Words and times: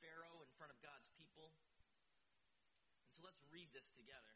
Pharaoh 0.00 0.40
in 0.40 0.50
front 0.56 0.72
of 0.72 0.78
God's 0.80 1.08
people. 1.16 1.52
And 3.06 3.12
so 3.14 3.22
let's 3.24 3.40
read 3.52 3.68
this 3.76 3.92
together 3.96 4.32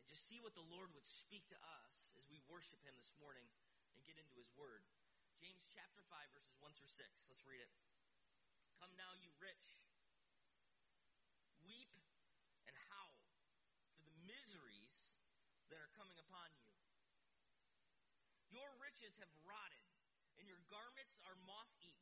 and 0.00 0.08
just 0.08 0.28
see 0.28 0.40
what 0.40 0.56
the 0.56 0.64
Lord 0.68 0.92
would 0.92 1.08
speak 1.08 1.48
to 1.52 1.58
us 1.80 2.12
as 2.16 2.24
we 2.28 2.40
worship 2.48 2.80
Him 2.84 2.96
this 3.00 3.12
morning 3.20 3.48
and 3.96 4.04
get 4.04 4.16
into 4.20 4.36
His 4.36 4.48
Word. 4.56 4.84
James 5.40 5.64
chapter 5.72 6.04
5, 6.08 6.16
verses 6.36 6.56
1 6.60 6.72
through 6.76 6.92
6. 6.92 7.00
Let's 7.28 7.44
read 7.48 7.60
it. 7.64 7.72
Come 8.80 8.92
now, 8.98 9.14
you 9.22 9.30
rich, 9.38 9.78
weep 11.62 11.92
and 12.66 12.74
howl 12.90 13.18
for 13.94 14.02
the 14.02 14.14
miseries 14.26 15.06
that 15.70 15.78
are 15.78 15.92
coming 15.96 16.18
upon 16.18 16.50
you. 16.58 16.68
Your 18.52 18.68
riches 18.82 19.16
have 19.22 19.32
rotted, 19.48 19.86
and 20.36 20.44
your 20.44 20.60
garments 20.68 21.16
are 21.24 21.38
moth 21.48 21.72
eaten. 21.80 22.01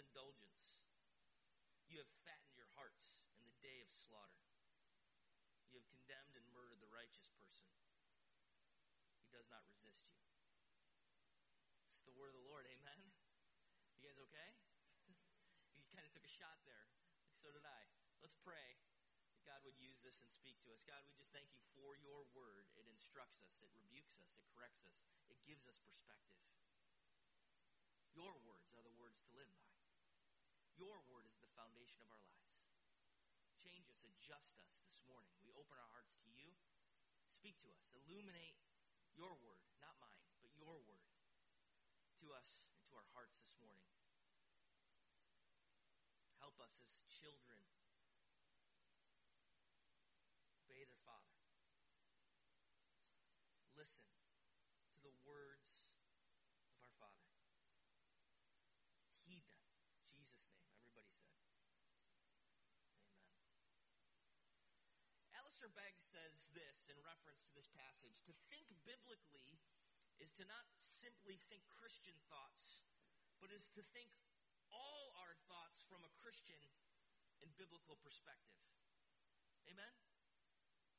indulgence. 0.00 0.72
You 1.92 2.00
have 2.00 2.08
fattened 2.24 2.56
your 2.56 2.70
hearts 2.72 3.20
in 3.36 3.44
the 3.44 3.56
day 3.60 3.84
of 3.84 3.90
slaughter. 3.92 4.40
You 5.68 5.76
have 5.76 5.88
condemned 5.92 6.34
and 6.40 6.44
murdered 6.56 6.80
the 6.80 6.88
righteous 6.88 7.28
person. 7.36 7.68
He 9.20 9.28
does 9.28 9.46
not 9.52 9.60
resist 9.68 10.08
you. 10.08 10.24
It's 11.92 12.08
the 12.08 12.16
word 12.16 12.32
of 12.32 12.40
the 12.40 12.48
Lord. 12.48 12.64
Amen. 12.64 13.00
You 14.00 14.08
guys 14.08 14.16
okay? 14.30 14.50
you 15.76 15.84
kind 15.92 16.08
of 16.08 16.12
took 16.16 16.24
a 16.24 16.32
shot 16.32 16.56
there. 16.64 16.88
So 17.44 17.52
did 17.52 17.66
I. 17.68 17.82
Let's 18.24 18.36
pray 18.40 18.80
that 19.36 19.44
God 19.44 19.60
would 19.68 19.76
use 19.76 20.00
this 20.00 20.16
and 20.24 20.32
speak 20.32 20.56
to 20.64 20.72
us. 20.72 20.80
God, 20.88 21.04
we 21.04 21.12
just 21.20 21.32
thank 21.36 21.52
you 21.52 21.60
for 21.76 21.96
your 22.00 22.24
word. 22.32 22.68
It 22.80 22.88
instructs 22.88 23.44
us, 23.44 23.52
it 23.60 23.72
rebukes 23.76 24.16
us, 24.20 24.32
it 24.36 24.44
corrects 24.56 24.84
us, 24.88 24.96
it 25.28 25.40
gives 25.44 25.64
us 25.68 25.76
perspective. 25.84 26.36
Your 28.12 28.36
words 28.44 28.68
are 28.76 28.84
the 28.84 28.92
words 29.00 29.16
to 29.24 29.32
live 29.38 29.48
by. 29.56 29.69
Your 30.80 30.96
word 31.12 31.28
is 31.28 31.36
the 31.44 31.52
foundation 31.52 32.00
of 32.00 32.08
our 32.08 32.24
lives. 32.24 32.56
Change 33.60 33.84
us, 33.92 34.00
adjust 34.00 34.56
us 34.64 34.80
this 34.80 34.96
morning. 35.04 35.28
We 35.44 35.52
open 35.52 35.76
our 35.76 35.92
hearts 35.92 36.16
to 36.24 36.30
you. 36.32 36.56
Speak 37.36 37.60
to 37.60 37.68
us. 37.68 37.84
Illuminate 37.92 38.56
your 39.12 39.36
word, 39.44 39.60
not 39.84 39.92
mine, 40.00 40.24
but 40.40 40.56
your 40.56 40.80
word 40.88 41.04
to 42.24 42.32
us 42.32 42.56
and 42.72 42.80
to 42.88 42.96
our 42.96 43.04
hearts 43.12 43.36
this 43.44 43.52
morning. 43.60 43.84
Help 46.40 46.56
us 46.64 46.72
as 46.80 46.88
children 47.20 47.60
obey 50.64 50.80
their 50.88 51.04
father. 51.04 51.36
Listen 53.76 54.08
to 54.96 54.98
the 55.04 55.12
words 55.28 55.84
of 56.72 56.80
our 56.80 56.92
Father. 56.96 57.28
Heed 59.28 59.44
them. 59.44 59.60
In 60.16 60.24
Jesus' 60.28 60.56
name. 60.60 60.72
Everybody 60.80 61.08
said. 61.12 61.36
Amen. 65.36 65.49
Alistair 65.60 65.76
Begg 65.76 66.00
says 66.08 66.48
this 66.56 66.88
in 66.88 66.96
reference 67.04 67.44
to 67.44 67.52
this 67.52 67.68
passage 67.76 68.24
To 68.24 68.32
think 68.48 68.64
biblically 68.88 69.60
is 70.16 70.32
to 70.40 70.48
not 70.48 70.64
simply 70.80 71.36
think 71.52 71.60
Christian 71.68 72.16
thoughts, 72.32 72.80
but 73.44 73.52
is 73.52 73.68
to 73.76 73.84
think 73.92 74.08
all 74.72 75.12
our 75.20 75.36
thoughts 75.52 75.84
from 75.84 76.00
a 76.00 76.16
Christian 76.16 76.56
and 77.44 77.52
biblical 77.60 78.00
perspective. 78.00 78.56
Amen? 79.68 79.92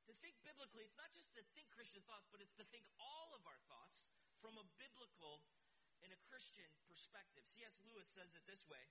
To 0.06 0.14
think 0.22 0.38
biblically, 0.46 0.86
it's 0.86 0.94
not 0.94 1.10
just 1.18 1.34
to 1.34 1.42
think 1.58 1.66
Christian 1.74 2.06
thoughts, 2.06 2.30
but 2.30 2.38
it's 2.38 2.54
to 2.62 2.66
think 2.70 2.86
all 3.02 3.34
of 3.34 3.42
our 3.50 3.58
thoughts 3.66 4.06
from 4.46 4.62
a 4.62 4.66
biblical 4.78 5.42
and 6.06 6.14
a 6.14 6.22
Christian 6.30 6.70
perspective. 6.86 7.50
C.S. 7.58 7.82
Lewis 7.82 8.06
says 8.14 8.30
it 8.38 8.46
this 8.46 8.62
way 8.70 8.86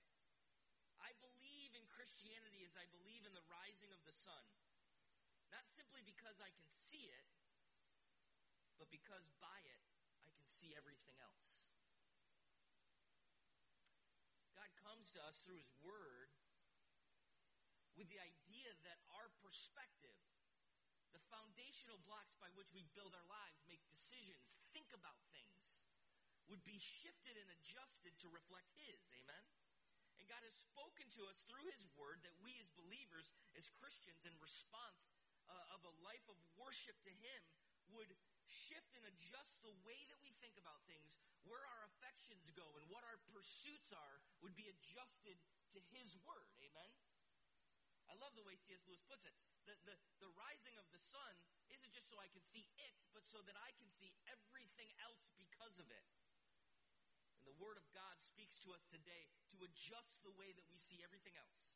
I 0.99 1.15
believe 1.23 1.71
in 1.79 1.87
Christianity 1.87 2.67
as 2.67 2.75
I 2.75 2.83
believe 2.91 3.23
in 3.23 3.31
the 3.31 3.47
rising 3.47 3.95
of 3.95 4.03
the 4.03 4.11
sun, 4.19 4.43
not 5.51 5.67
simply 5.75 5.99
because 6.07 6.39
I 6.39 6.47
can 6.55 6.67
see 6.87 7.11
it, 7.11 7.27
but 8.79 8.87
because 8.87 9.27
by 9.43 9.59
it 9.67 9.83
I 10.23 10.31
can 10.31 10.47
see 10.47 10.71
everything 10.79 11.19
else. 11.19 11.45
God 14.55 14.71
comes 14.79 15.11
to 15.13 15.19
us 15.27 15.43
through 15.43 15.59
His 15.59 15.69
Word 15.83 16.31
with 17.99 18.07
the 18.07 18.23
idea 18.23 18.71
that 18.87 19.03
our 19.11 19.27
perspective, 19.43 20.15
the 21.11 21.21
foundational 21.27 21.99
blocks 22.07 22.33
by 22.39 22.47
which 22.55 22.71
we 22.71 22.87
build 22.95 23.11
our 23.11 23.27
lives, 23.27 23.59
make 23.67 23.83
decisions, 23.91 24.47
think 24.71 24.87
about 24.95 25.19
things, 25.35 25.83
would 26.47 26.63
be 26.63 26.79
shifted 26.79 27.35
and 27.35 27.47
adjusted 27.59 28.15
to 28.23 28.27
reflect 28.31 28.71
His. 28.79 28.97
Amen? 29.19 29.45
And 30.17 30.25
God 30.31 30.41
has 30.47 30.55
spoken 30.55 31.11
to 31.19 31.27
us 31.27 31.43
through 31.51 31.67
His 31.75 31.83
Word 31.99 32.23
that 32.23 32.35
we 32.39 32.55
as 32.63 32.71
believers, 32.79 33.27
as 33.59 33.67
Christians, 33.77 34.23
in 34.23 34.33
response 34.39 35.20
uh, 35.51 35.75
of 35.75 35.83
a 35.83 35.93
life 36.07 36.23
of 36.31 36.39
worship 36.55 36.95
to 37.03 37.11
Him, 37.11 37.41
would 37.91 38.11
shift 38.47 38.95
and 38.95 39.03
adjust 39.03 39.51
the 39.61 39.75
way 39.83 39.99
that 40.07 40.19
we 40.23 40.31
think 40.39 40.55
about 40.55 40.79
things, 40.87 41.11
where 41.43 41.59
our 41.59 41.83
affections 41.91 42.47
go, 42.55 42.65
and 42.79 42.87
what 42.87 43.03
our 43.03 43.19
pursuits 43.35 43.91
are, 43.91 44.17
would 44.39 44.55
be 44.55 44.71
adjusted 44.71 45.35
to 45.75 45.79
His 45.91 46.15
Word. 46.23 46.47
Amen? 46.63 46.91
I 48.07 48.15
love 48.19 48.35
the 48.35 48.43
way 48.43 48.55
C.S. 48.55 48.83
Lewis 48.87 49.03
puts 49.07 49.23
it. 49.23 49.35
The, 49.63 49.75
the, 49.87 49.95
the 50.19 50.31
rising 50.35 50.75
of 50.79 50.87
the 50.91 50.99
sun 50.99 51.33
isn't 51.71 51.95
just 51.95 52.11
so 52.11 52.19
I 52.19 52.27
can 52.27 52.43
see 52.51 52.67
it, 52.75 52.93
but 53.15 53.23
so 53.31 53.39
that 53.47 53.55
I 53.55 53.71
can 53.79 53.87
see 53.99 54.11
everything 54.27 54.91
else 54.99 55.23
because 55.39 55.79
of 55.79 55.87
it. 55.87 56.03
And 57.39 57.47
the 57.47 57.55
Word 57.55 57.79
of 57.79 57.87
God 57.95 58.19
speaks 58.19 58.59
to 58.67 58.75
us 58.75 58.83
today 58.91 59.31
to 59.55 59.63
adjust 59.63 60.11
the 60.27 60.35
way 60.35 60.51
that 60.51 60.67
we 60.67 60.75
see 60.75 60.99
everything 61.07 61.39
else. 61.39 61.70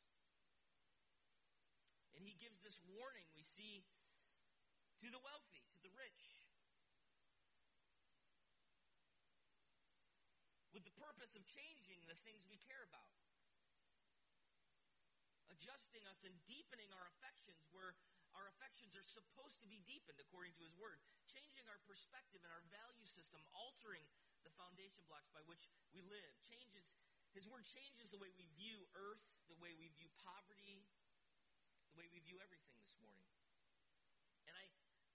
And 2.16 2.24
He 2.24 2.34
gives 2.40 2.56
this 2.64 2.80
warning 2.88 3.28
we 3.36 3.44
see 3.44 3.84
to 5.04 5.12
the 5.12 5.20
wealthy, 5.20 5.60
to 5.76 5.80
the 5.84 5.92
rich, 5.92 6.48
with 10.72 10.84
the 10.84 10.96
purpose 10.96 11.36
of 11.36 11.44
changing 11.44 12.00
the 12.08 12.16
things 12.24 12.48
we 12.48 12.56
care 12.64 12.84
about. 12.88 13.12
Adjusting 15.52 16.04
us 16.08 16.20
and 16.24 16.36
deepening 16.48 16.88
our 16.96 17.08
affections 17.16 17.64
where 17.72 17.96
our 18.36 18.48
affections 18.52 18.92
are 18.92 19.06
supposed 19.08 19.56
to 19.64 19.68
be 19.68 19.80
deepened 19.88 20.20
according 20.20 20.52
to 20.60 20.64
his 20.64 20.76
word, 20.76 21.00
changing 21.32 21.64
our 21.68 21.80
perspective 21.88 22.44
and 22.44 22.52
our 22.52 22.64
value 22.68 23.08
system, 23.08 23.40
altering 23.56 24.04
the 24.44 24.52
foundation 24.56 25.04
blocks 25.08 25.32
by 25.32 25.40
which 25.48 25.64
we 25.96 26.04
live. 26.04 26.32
Changes 26.44 26.84
his 27.36 27.44
word 27.44 27.68
changes 27.68 28.08
the 28.08 28.16
way 28.16 28.32
we 28.40 28.48
view 28.56 28.88
earth, 28.96 29.20
the 29.52 29.60
way 29.60 29.76
we 29.76 29.92
view 29.92 30.08
poverty, 30.24 30.80
the 31.96 32.04
way 32.04 32.12
we 32.12 32.20
view 32.28 32.36
everything 32.44 32.76
this 32.84 32.92
morning. 33.00 33.24
And 34.44 34.52
I 34.52 34.68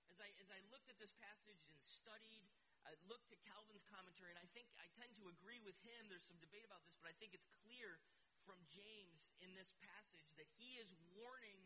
as 0.10 0.18
I 0.18 0.34
as 0.42 0.50
I 0.50 0.58
looked 0.74 0.90
at 0.90 0.98
this 0.98 1.14
passage 1.22 1.62
and 1.70 1.78
studied 1.78 2.42
I 2.82 2.98
looked 3.06 3.30
at 3.30 3.38
Calvin's 3.46 3.86
commentary, 3.94 4.34
and 4.34 4.42
I 4.42 4.50
think 4.58 4.66
I 4.82 4.90
tend 4.98 5.14
to 5.22 5.30
agree 5.30 5.62
with 5.62 5.78
him. 5.86 6.10
There's 6.10 6.26
some 6.26 6.42
debate 6.42 6.66
about 6.66 6.82
this, 6.90 6.98
but 6.98 7.14
I 7.14 7.16
think 7.22 7.38
it's 7.38 7.46
clear 7.62 8.02
from 8.42 8.58
James 8.74 9.22
in 9.46 9.54
this 9.54 9.70
passage 9.86 10.26
that 10.42 10.50
he 10.58 10.82
is 10.82 10.90
warning 11.14 11.62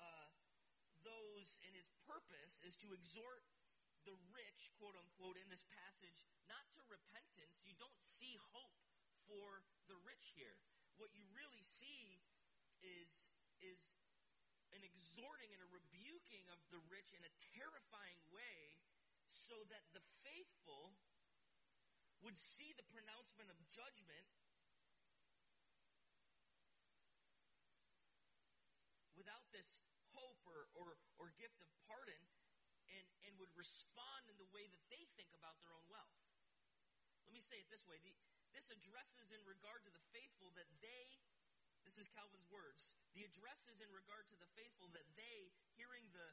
uh, 0.00 0.32
those, 1.04 1.60
and 1.68 1.76
his 1.76 1.92
purpose 2.08 2.56
is 2.64 2.80
to 2.80 2.96
exhort 2.96 3.44
the 4.08 4.16
rich, 4.32 4.72
quote 4.80 4.96
unquote, 4.96 5.36
in 5.36 5.52
this 5.52 5.68
passage, 5.68 6.24
not 6.48 6.64
to 6.72 6.80
repentance. 6.88 7.60
You 7.68 7.76
don't 7.76 8.00
see 8.08 8.40
hope 8.56 8.80
for 9.28 9.60
the 9.92 10.00
rich 10.00 10.32
here. 10.32 10.56
What 10.96 11.12
you 11.12 11.28
really 11.36 11.60
see 11.60 12.24
is, 12.80 13.12
is 13.60 13.76
an 14.74 14.82
exhorting 14.82 15.50
and 15.54 15.62
a 15.62 15.70
rebuking 15.70 16.44
of 16.50 16.58
the 16.74 16.82
rich 16.90 17.14
in 17.14 17.22
a 17.22 17.32
terrifying 17.54 18.18
way 18.34 18.78
so 19.30 19.54
that 19.70 19.86
the 19.94 20.02
faithful 20.26 20.94
would 22.22 22.38
see 22.38 22.74
the 22.74 22.86
pronouncement 22.90 23.50
of 23.52 23.58
judgment 23.70 24.26
without 29.14 29.44
this 29.54 29.84
hope 30.16 30.40
or, 30.48 30.68
or, 30.74 30.98
or 31.20 31.30
gift 31.38 31.60
of 31.62 31.68
pardon 31.86 32.18
and, 32.90 33.06
and 33.28 33.32
would 33.38 33.52
respond 33.54 34.26
in 34.26 34.36
the 34.40 34.48
way 34.50 34.66
that 34.68 34.82
they 34.90 35.06
think 35.14 35.30
about 35.36 35.56
their 35.62 35.70
own 35.70 35.84
wealth. 35.86 36.18
Let 37.24 37.32
me 37.32 37.42
say 37.42 37.62
it 37.62 37.68
this 37.70 37.86
way 37.86 38.00
the, 38.02 38.14
this 38.52 38.70
addresses 38.70 39.30
in 39.30 39.42
regard 39.46 39.82
to 39.86 39.90
the 39.90 40.02
faithful 40.14 40.54
that 40.54 40.68
they, 40.78 41.20
this 41.84 42.00
is 42.00 42.08
Calvin's 42.16 42.48
words, 42.48 42.96
the 43.12 43.22
address 43.28 43.60
is 43.68 43.78
in 43.78 43.90
regard 43.92 44.26
to 44.32 44.36
the 44.40 44.48
faithful 44.56 44.88
that 44.96 45.06
they, 45.14 45.52
hearing 45.76 46.08
the 46.16 46.28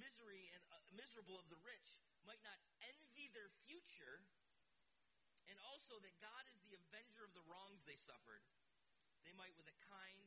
misery 0.00 0.50
and 0.50 0.60
uh, 0.72 0.80
miserable 0.96 1.38
of 1.38 1.46
the 1.52 1.60
rich, 1.62 2.00
might 2.24 2.40
not 2.42 2.56
envy 2.82 3.30
their 3.30 3.52
future, 3.68 4.24
and 5.46 5.60
also 5.68 6.00
that 6.00 6.16
God 6.18 6.48
is 6.50 6.58
the 6.64 6.74
avenger 6.88 7.22
of 7.22 7.36
the 7.36 7.44
wrongs 7.46 7.84
they 7.84 8.00
suffered. 8.00 8.42
They 9.28 9.36
might, 9.36 9.52
with 9.60 9.68
a 9.68 9.76
kind 9.86 10.24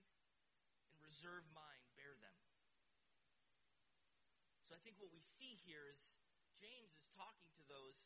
and 0.94 0.98
reserved 1.02 1.50
mind, 1.52 1.84
bear 1.98 2.14
them. 2.22 2.38
So 4.70 4.78
I 4.78 4.80
think 4.86 5.02
what 5.02 5.10
we 5.10 5.24
see 5.26 5.58
here 5.66 5.90
is 5.90 6.00
James 6.62 6.94
is 6.94 7.06
talking 7.18 7.50
to 7.58 7.64
those 7.66 7.98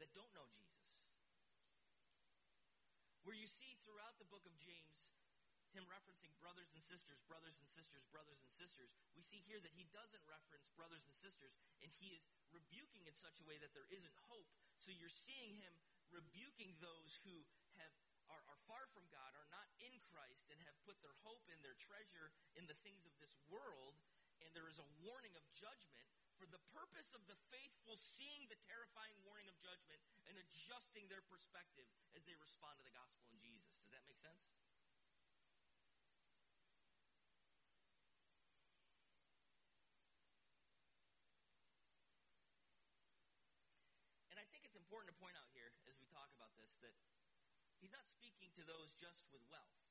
that 0.00 0.12
don't 0.12 0.30
know 0.36 0.48
Jesus. 0.52 0.82
Where 3.22 3.38
you 3.38 3.46
see 3.46 3.78
throughout 3.86 4.18
the 4.18 4.26
book 4.26 4.42
of 4.42 4.54
James 4.58 5.11
him 5.72 5.88
referencing 5.88 6.32
brothers 6.38 6.68
and 6.76 6.80
sisters, 6.84 7.18
brothers 7.24 7.56
and 7.56 7.68
sisters, 7.72 8.04
brothers 8.12 8.40
and 8.44 8.52
sisters, 8.52 8.92
we 9.16 9.24
see 9.24 9.40
here 9.48 9.60
that 9.60 9.72
he 9.72 9.88
doesn't 9.90 10.22
reference 10.28 10.68
brothers 10.76 11.04
and 11.08 11.16
sisters, 11.16 11.56
and 11.80 11.88
he 11.96 12.12
is 12.12 12.22
rebuking 12.52 13.08
in 13.08 13.16
such 13.16 13.40
a 13.40 13.44
way 13.48 13.56
that 13.58 13.72
there 13.72 13.88
isn't 13.88 14.16
hope. 14.28 14.48
So 14.76 14.92
you're 14.92 15.12
seeing 15.12 15.56
him 15.56 15.72
rebuking 16.12 16.76
those 16.78 17.16
who 17.24 17.40
have 17.80 17.92
are, 18.30 18.44
are 18.48 18.60
far 18.64 18.88
from 18.96 19.04
God, 19.12 19.36
are 19.36 19.50
not 19.52 19.68
in 19.76 19.92
Christ, 20.08 20.48
and 20.48 20.56
have 20.64 20.76
put 20.88 20.96
their 21.04 21.16
hope 21.20 21.44
and 21.52 21.60
their 21.60 21.76
treasure 21.76 22.32
in 22.56 22.64
the 22.64 22.78
things 22.80 23.04
of 23.04 23.12
this 23.20 23.34
world, 23.52 23.98
and 24.40 24.48
there 24.56 24.72
is 24.72 24.80
a 24.80 24.88
warning 25.04 25.36
of 25.36 25.44
judgment 25.52 26.08
for 26.40 26.48
the 26.48 26.62
purpose 26.74 27.12
of 27.14 27.22
the 27.30 27.38
faithful 27.54 27.94
seeing 28.18 28.48
the 28.50 28.58
terrifying 28.66 29.14
warning 29.22 29.46
of 29.46 29.54
judgment 29.62 30.00
and 30.26 30.34
adjusting 30.34 31.06
their 31.06 31.22
perspective 31.30 31.86
as 32.18 32.24
they 32.26 32.34
respond 32.40 32.74
to 32.80 32.84
the 32.84 32.90
gospel 32.90 33.30
in 33.30 33.38
Jesus. 33.38 33.70
Does 33.84 33.94
that 33.94 34.02
make 34.10 34.18
sense? 34.18 34.42
And 44.34 44.40
I 44.40 44.46
think 44.50 44.66
it's 44.66 44.74
important 44.74 45.14
to 45.14 45.16
point 45.22 45.38
out 45.38 45.46
here 45.54 45.70
as 45.86 45.94
we 45.94 46.10
talk 46.10 46.26
about 46.34 46.50
this 46.62 46.78
that 46.78 46.94
he's 47.82 47.90
not 47.90 48.06
speaking 48.06 48.54
to 48.54 48.62
those 48.62 48.94
just 48.94 49.26
with 49.34 49.42
wealth. 49.50 49.82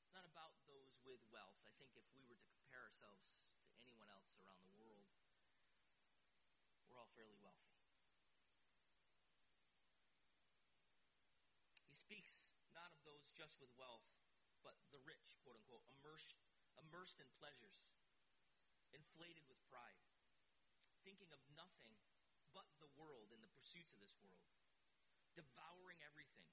It's 0.00 0.16
not 0.16 0.24
about 0.24 0.56
those 0.64 0.96
with 1.04 1.20
wealth. 1.28 1.60
I 1.68 1.72
think 1.76 1.92
if 2.00 2.08
we 2.16 2.24
were 2.24 2.40
to 2.40 2.48
compare 2.56 2.80
ourselves 2.88 3.20
to 3.28 3.84
anyone 3.84 4.08
else 4.08 4.32
around 4.40 4.64
the 4.64 4.72
world, 4.80 5.04
we're 6.88 6.96
all 6.96 7.12
fairly 7.12 7.36
wealthy. 7.44 7.76
He 11.84 11.92
speaks 12.00 12.40
not 12.72 12.88
of 12.96 13.04
those 13.04 13.28
just 13.36 13.60
with 13.60 13.68
wealth, 13.76 14.08
but 14.64 14.80
the 14.96 15.04
rich, 15.04 15.36
quote 15.44 15.60
unquote, 15.60 15.84
immersed, 16.00 16.40
immersed 16.80 17.20
in 17.20 17.28
pleasures, 17.36 17.84
inflated 18.96 19.44
with 19.44 19.60
pride, 19.68 20.00
thinking 21.04 21.28
of 21.36 21.40
nothing 21.52 21.92
but 22.56 22.66
the 22.80 22.90
world 22.96 23.30
and 23.30 23.44
the 23.44 23.52
pursuits 23.54 23.92
of 23.94 24.00
this 24.02 24.16
world, 24.24 24.59
devouring 25.34 25.98
everything 26.02 26.48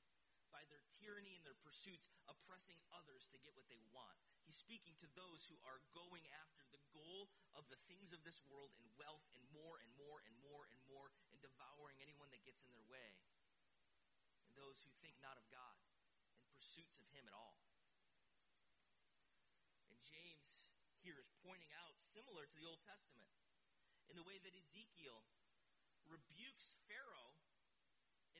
by 0.52 0.64
their 0.72 0.82
tyranny 0.98 1.36
and 1.36 1.44
their 1.44 1.58
pursuits, 1.62 2.08
oppressing 2.32 2.80
others 2.96 3.28
to 3.30 3.38
get 3.44 3.54
what 3.54 3.68
they 3.70 3.82
want. 3.94 4.18
He's 4.48 4.58
speaking 4.58 4.96
to 5.04 5.08
those 5.14 5.44
who 5.52 5.60
are 5.68 5.84
going 5.92 6.24
after 6.40 6.64
the 6.72 6.82
goal 6.96 7.28
of 7.54 7.68
the 7.68 7.80
things 7.92 8.16
of 8.16 8.24
this 8.24 8.40
world 8.48 8.72
and 8.80 8.88
wealth 8.96 9.28
and 9.36 9.44
more 9.52 9.78
and 9.84 9.92
more 10.00 10.24
and 10.24 10.36
more 10.40 10.64
and 10.72 10.82
more 10.88 11.12
and 11.36 11.38
devouring 11.44 12.00
anyone 12.00 12.32
that 12.32 12.42
gets 12.48 12.64
in 12.64 12.72
their 12.72 12.88
way. 12.88 13.12
And 14.48 14.56
those 14.56 14.82
who 14.82 14.90
think 15.04 15.20
not 15.22 15.38
of 15.38 15.46
God 15.54 15.76
and 16.40 16.48
pursuits 16.56 16.98
of 16.98 17.06
Him 17.14 17.28
at 17.28 17.36
all. 17.36 17.60
And 19.92 20.00
James 20.02 20.74
here 21.04 21.20
is 21.22 21.30
pointing 21.46 21.72
out, 21.78 21.94
similar 22.16 22.50
to 22.50 22.56
the 22.58 22.66
Old 22.66 22.82
Testament, 22.88 23.30
in 24.10 24.16
the 24.16 24.26
way 24.26 24.40
that 24.42 24.56
Ezekiel 24.56 25.22
rebukes 26.08 26.74
Pharaoh 26.88 27.37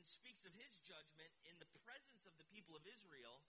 speaks 0.08 0.48
of 0.48 0.56
his 0.56 0.72
judgment 0.88 1.32
in 1.44 1.60
the 1.60 1.70
presence 1.84 2.24
of 2.24 2.36
the 2.40 2.48
people 2.48 2.80
of 2.80 2.88
Israel, 2.88 3.44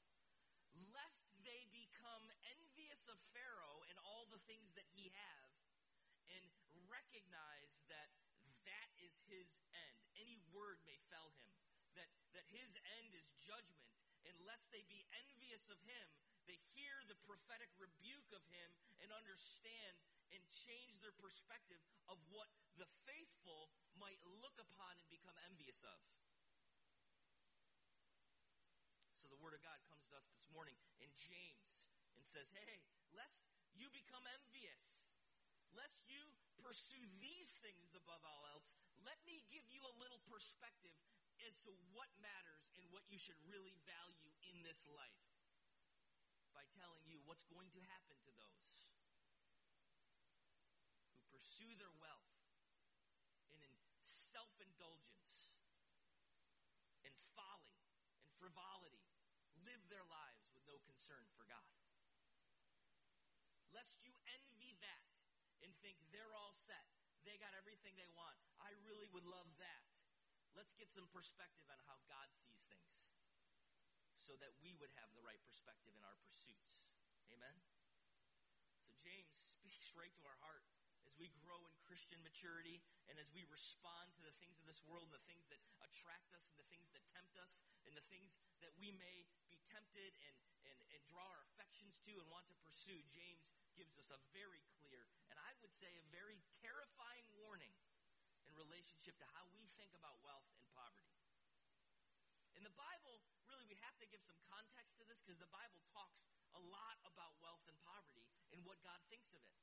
lest 0.90 1.22
they 1.46 1.70
become 1.70 2.26
envious 2.50 2.98
of 3.06 3.18
Pharaoh 3.30 3.86
and 3.86 3.96
all 4.02 4.26
the 4.28 4.42
things 4.50 4.74
that 4.74 4.86
he 4.90 5.14
have, 5.14 5.50
and 6.34 6.44
recognize 6.90 7.72
that 7.86 8.10
that 8.66 8.90
is 8.98 9.14
his 9.30 9.48
end. 9.72 9.98
Any 10.18 10.42
word 10.50 10.82
may 10.84 10.98
fell 11.08 11.30
him. 11.38 11.50
That, 11.96 12.10
that 12.34 12.46
his 12.50 12.70
end 13.00 13.14
is 13.14 13.26
judgment. 13.42 13.90
Unless 14.26 14.68
they 14.70 14.84
be 14.86 15.02
envious 15.14 15.62
of 15.72 15.80
him, 15.82 16.06
they 16.46 16.58
hear 16.76 16.94
the 17.08 17.18
prophetic 17.26 17.70
rebuke 17.80 18.30
of 18.34 18.44
him 18.52 18.70
and 19.02 19.10
understand 19.10 19.94
and 20.30 20.42
change 20.68 21.00
their 21.00 21.16
perspective 21.16 21.80
of 22.12 22.20
what 22.28 22.48
the 22.76 22.86
faithful 23.08 23.72
might 23.96 24.20
look 24.44 24.54
upon 24.60 24.94
and 25.00 25.08
become 25.08 25.34
envious 25.48 25.80
of. 25.82 25.98
The 29.28 29.40
Word 29.44 29.52
of 29.52 29.60
God 29.60 29.76
comes 29.92 30.08
to 30.08 30.16
us 30.16 30.24
this 30.32 30.48
morning 30.56 30.74
in 31.04 31.12
James 31.20 31.92
and 32.16 32.24
says, 32.24 32.48
Hey, 32.52 32.80
lest 33.12 33.44
you 33.76 33.92
become 33.92 34.24
envious, 34.24 35.16
lest 35.76 36.00
you 36.08 36.24
pursue 36.64 37.04
these 37.20 37.52
things 37.60 37.92
above 37.92 38.24
all 38.24 38.44
else, 38.48 38.64
let 39.04 39.20
me 39.28 39.44
give 39.52 39.64
you 39.68 39.84
a 39.84 39.98
little 40.00 40.20
perspective 40.32 40.96
as 41.46 41.54
to 41.68 41.72
what 41.92 42.10
matters 42.18 42.66
and 42.80 42.84
what 42.90 43.04
you 43.12 43.20
should 43.20 43.38
really 43.46 43.76
value 43.86 44.32
in 44.48 44.64
this 44.66 44.88
life 44.90 45.24
by 46.56 46.64
telling 46.74 47.04
you 47.06 47.20
what's 47.28 47.46
going 47.46 47.70
to 47.70 47.80
happen 47.86 48.16
to 48.24 48.32
those 48.34 48.64
who 51.14 51.20
pursue 51.30 51.70
their 51.78 51.92
wealth 52.02 52.32
and 53.54 53.60
in 53.62 53.74
self 54.04 54.50
indulgence 54.58 55.54
and 57.06 57.14
folly 57.38 57.76
and 58.18 58.32
frivolity 58.40 59.06
live 59.62 59.84
their 59.92 60.04
lives 60.10 60.42
with 60.50 60.64
no 60.66 60.80
concern 60.88 61.22
for 61.38 61.46
God. 61.46 61.70
Lest 63.70 63.94
you 64.02 64.10
envy 64.26 64.74
that 64.82 65.06
and 65.62 65.70
think 65.84 66.00
they're 66.10 66.34
all 66.34 66.56
set. 66.66 66.88
Got 67.38 67.54
everything 67.54 67.94
they 67.94 68.10
want. 68.18 68.34
I 68.58 68.74
really 68.82 69.06
would 69.14 69.26
love 69.26 69.46
that. 69.62 69.82
Let's 70.58 70.74
get 70.74 70.90
some 70.90 71.06
perspective 71.14 71.70
on 71.70 71.78
how 71.86 72.02
God 72.10 72.26
sees 72.42 72.66
things 72.66 72.98
so 74.28 74.36
that 74.44 74.52
we 74.60 74.76
would 74.76 74.92
have 75.00 75.08
the 75.16 75.24
right 75.24 75.40
perspective 75.48 75.94
in 75.96 76.04
our 76.04 76.18
pursuits. 76.28 76.76
Amen? 77.32 77.56
So 78.84 78.92
James 79.00 79.32
speaks 79.56 79.88
right 79.96 80.12
to 80.20 80.24
our 80.28 80.36
heart 80.44 80.66
as 81.08 81.16
we 81.16 81.32
grow 81.40 81.56
in 81.64 81.72
Christian 81.88 82.20
maturity 82.20 82.84
and 83.08 83.16
as 83.16 83.32
we 83.32 83.48
respond 83.48 84.12
to 84.18 84.20
the 84.20 84.36
things 84.36 84.60
of 84.60 84.68
this 84.68 84.84
world 84.84 85.08
and 85.08 85.16
the 85.16 85.24
things 85.24 85.48
that 85.48 85.64
attract 85.80 86.28
us 86.36 86.44
and 86.52 86.60
the 86.60 86.68
things 86.68 86.92
that 86.92 87.00
tempt 87.16 87.40
us 87.40 87.56
and 87.88 87.96
the 87.96 88.04
things 88.12 88.36
that 88.60 88.76
we 88.76 88.92
may 89.00 89.24
be 89.48 89.56
tempted 89.72 90.12
and, 90.28 90.36
and, 90.68 90.78
and 90.92 91.00
draw 91.08 91.24
our 91.24 91.48
affections 91.54 91.96
to 92.04 92.12
and 92.20 92.28
want 92.28 92.44
to 92.52 92.56
pursue, 92.60 93.00
James 93.08 93.48
gives 93.72 93.96
us 93.96 94.12
a 94.12 94.20
very 94.36 94.60
clear 94.84 95.08
and 95.32 95.40
I 95.40 95.56
would 95.64 95.72
say 95.80 95.88
a 95.96 96.04
very 96.12 96.36
terrifying 96.60 97.07
relationship 98.58 99.14
to 99.22 99.26
how 99.38 99.46
we 99.54 99.70
think 99.78 99.94
about 99.94 100.18
wealth 100.26 100.50
and 100.58 100.66
poverty. 100.74 101.14
In 102.58 102.66
the 102.66 102.74
Bible, 102.74 103.22
really, 103.46 103.64
we 103.70 103.78
have 103.86 103.94
to 104.02 104.06
give 104.10 104.18
some 104.26 104.38
context 104.50 104.98
to 104.98 105.06
this 105.06 105.22
because 105.22 105.38
the 105.38 105.50
Bible 105.54 105.78
talks 105.94 106.18
a 106.58 106.62
lot 106.74 106.98
about 107.06 107.38
wealth 107.38 107.62
and 107.70 107.78
poverty 107.86 108.26
and 108.50 108.58
what 108.66 108.82
God 108.82 108.98
thinks 109.06 109.30
of 109.30 109.42
it. 109.46 109.54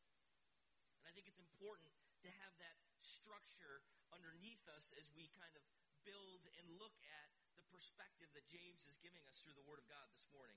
And 1.03 1.05
I 1.07 1.11
think 1.11 1.27
it's 1.27 1.43
important 1.43 1.91
to 2.23 2.31
have 2.39 2.55
that 2.63 2.79
structure 3.03 3.83
underneath 4.15 4.63
us 4.71 4.95
as 4.95 5.11
we 5.11 5.27
kind 5.35 5.51
of 5.59 5.63
build 6.07 6.47
and 6.55 6.65
look 6.79 6.95
at 7.03 7.29
the 7.59 7.65
perspective 7.67 8.31
that 8.31 8.47
James 8.47 8.87
is 8.87 8.95
giving 9.03 9.27
us 9.27 9.43
through 9.43 9.59
the 9.59 9.67
Word 9.67 9.83
of 9.83 9.87
God 9.91 10.07
this 10.15 10.23
morning. 10.31 10.55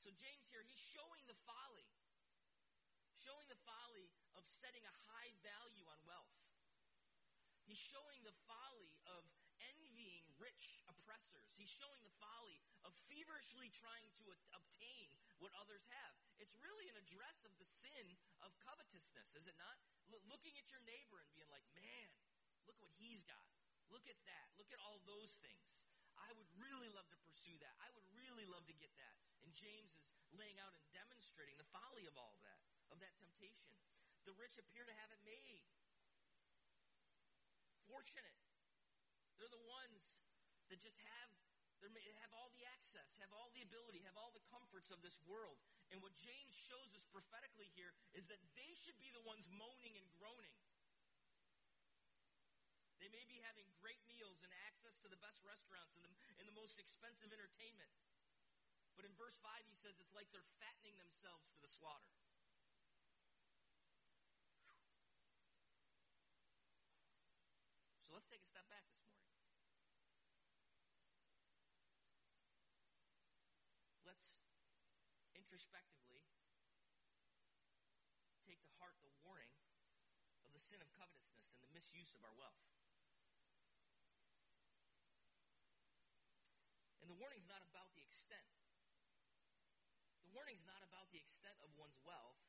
So, 0.00 0.08
James 0.16 0.48
here, 0.48 0.64
he's 0.64 0.80
showing 0.96 1.20
the 1.28 1.36
folly, 1.44 1.84
showing 3.20 3.44
the 3.52 3.60
folly 3.68 4.08
of 4.36 4.44
setting 4.46 4.84
a 4.86 4.94
high 5.10 5.32
value 5.42 5.86
on 5.90 5.98
wealth. 6.06 6.34
He's 7.66 7.78
showing 7.78 8.18
the 8.26 8.34
folly 8.50 8.98
of 9.06 9.22
envying 9.62 10.26
rich 10.40 10.82
oppressors. 10.90 11.46
He's 11.54 11.70
showing 11.70 12.00
the 12.02 12.12
folly 12.18 12.58
of 12.82 12.96
feverishly 13.06 13.70
trying 13.70 14.10
to 14.18 14.24
a- 14.32 14.42
obtain 14.56 15.14
what 15.38 15.52
others 15.54 15.84
have. 15.92 16.14
It's 16.40 16.56
really 16.64 16.88
an 16.88 16.96
address 16.96 17.44
of 17.44 17.52
the 17.60 17.68
sin 17.68 18.16
of 18.40 18.50
covetousness, 18.64 19.36
is 19.36 19.46
it 19.46 19.56
not? 19.60 19.76
L- 20.10 20.24
looking 20.26 20.56
at 20.58 20.66
your 20.72 20.80
neighbor 20.82 21.20
and 21.20 21.30
being 21.36 21.48
like, 21.52 21.64
man, 21.76 22.08
look 22.66 22.76
at 22.76 22.82
what 22.82 22.92
he's 22.98 23.22
got. 23.22 23.46
Look 23.92 24.06
at 24.08 24.18
that. 24.24 24.46
Look 24.56 24.72
at 24.72 24.80
all 24.80 24.98
those 25.06 25.30
things. 25.38 25.66
I 26.16 26.32
would 26.36 26.48
really 26.58 26.88
love 26.90 27.08
to 27.10 27.18
pursue 27.24 27.56
that. 27.60 27.74
I 27.80 27.88
would 27.94 28.06
really 28.16 28.44
love 28.46 28.66
to 28.66 28.76
get 28.76 28.92
that. 28.96 29.14
And 29.44 29.52
James 29.54 29.94
is 30.24 30.32
laying 30.36 30.58
out 30.60 30.74
and 30.74 30.84
demonstrating 30.92 31.56
the 31.56 31.68
folly 31.72 32.06
of 32.06 32.16
all 32.16 32.36
that, 32.44 32.60
of 32.92 33.00
that 33.00 33.16
temptation. 33.18 33.70
The 34.30 34.38
rich 34.38 34.62
appear 34.62 34.86
to 34.86 34.94
have 35.02 35.10
it 35.10 35.18
made. 35.26 35.66
Fortunate. 37.90 38.38
They're 39.34 39.50
the 39.50 39.66
ones 39.66 40.06
that 40.70 40.78
just 40.78 41.02
have 41.02 41.30
they 41.90 42.06
have 42.22 42.30
all 42.38 42.54
the 42.54 42.62
access, 42.70 43.10
have 43.18 43.34
all 43.34 43.50
the 43.50 43.66
ability, 43.66 43.98
have 44.06 44.14
all 44.14 44.30
the 44.30 44.44
comforts 44.46 44.94
of 44.94 45.02
this 45.02 45.18
world. 45.26 45.58
And 45.90 45.98
what 45.98 46.14
James 46.22 46.54
shows 46.54 46.94
us 46.94 47.02
prophetically 47.10 47.66
here 47.74 47.90
is 48.14 48.22
that 48.30 48.38
they 48.54 48.70
should 48.78 48.94
be 49.02 49.10
the 49.10 49.24
ones 49.26 49.50
moaning 49.50 49.98
and 49.98 50.06
groaning. 50.14 50.54
They 53.02 53.10
may 53.10 53.26
be 53.26 53.42
having 53.42 53.66
great 53.82 53.98
meals 54.06 54.38
and 54.46 54.52
access 54.70 54.94
to 55.02 55.10
the 55.10 55.18
best 55.18 55.42
restaurants 55.42 55.98
and 55.98 56.06
the, 56.06 56.12
and 56.38 56.46
the 56.46 56.54
most 56.54 56.78
expensive 56.78 57.34
entertainment. 57.34 57.90
But 58.94 59.08
in 59.08 59.12
verse 59.18 59.34
5, 59.42 59.50
he 59.66 59.74
says 59.82 59.98
it's 59.98 60.14
like 60.14 60.30
they're 60.30 60.46
fattening 60.62 60.94
themselves 61.00 61.42
for 61.50 61.58
the 61.58 61.72
slaughter. 61.74 62.12
So 68.04 68.14
let's 68.14 68.28
take 68.28 68.44
a 68.44 68.50
step 68.52 68.68
back 68.68 68.84
this 68.90 69.00
morning. 69.06 69.20
Let's 74.04 75.46
introspectively 75.60 76.24
take 78.48 78.56
to 78.64 78.72
heart 78.80 78.96
the 79.04 79.12
warning 79.28 79.52
of 80.48 80.56
the 80.56 80.62
sin 80.64 80.80
of 80.80 80.88
covetousness 80.96 81.52
and 81.52 81.60
the 81.68 81.68
misuse 81.76 82.16
of 82.16 82.24
our 82.24 82.32
wealth. 82.40 82.64
And 87.04 87.12
the 87.12 87.18
warning's 87.20 87.44
not 87.44 87.60
about 87.68 87.92
the 87.92 88.00
extent. 88.00 88.48
The 90.24 90.32
warning's 90.32 90.64
not 90.64 90.80
about 90.80 91.12
the 91.12 91.20
extent 91.20 91.60
of 91.60 91.68
one's 91.76 92.00
wealth. 92.08 92.40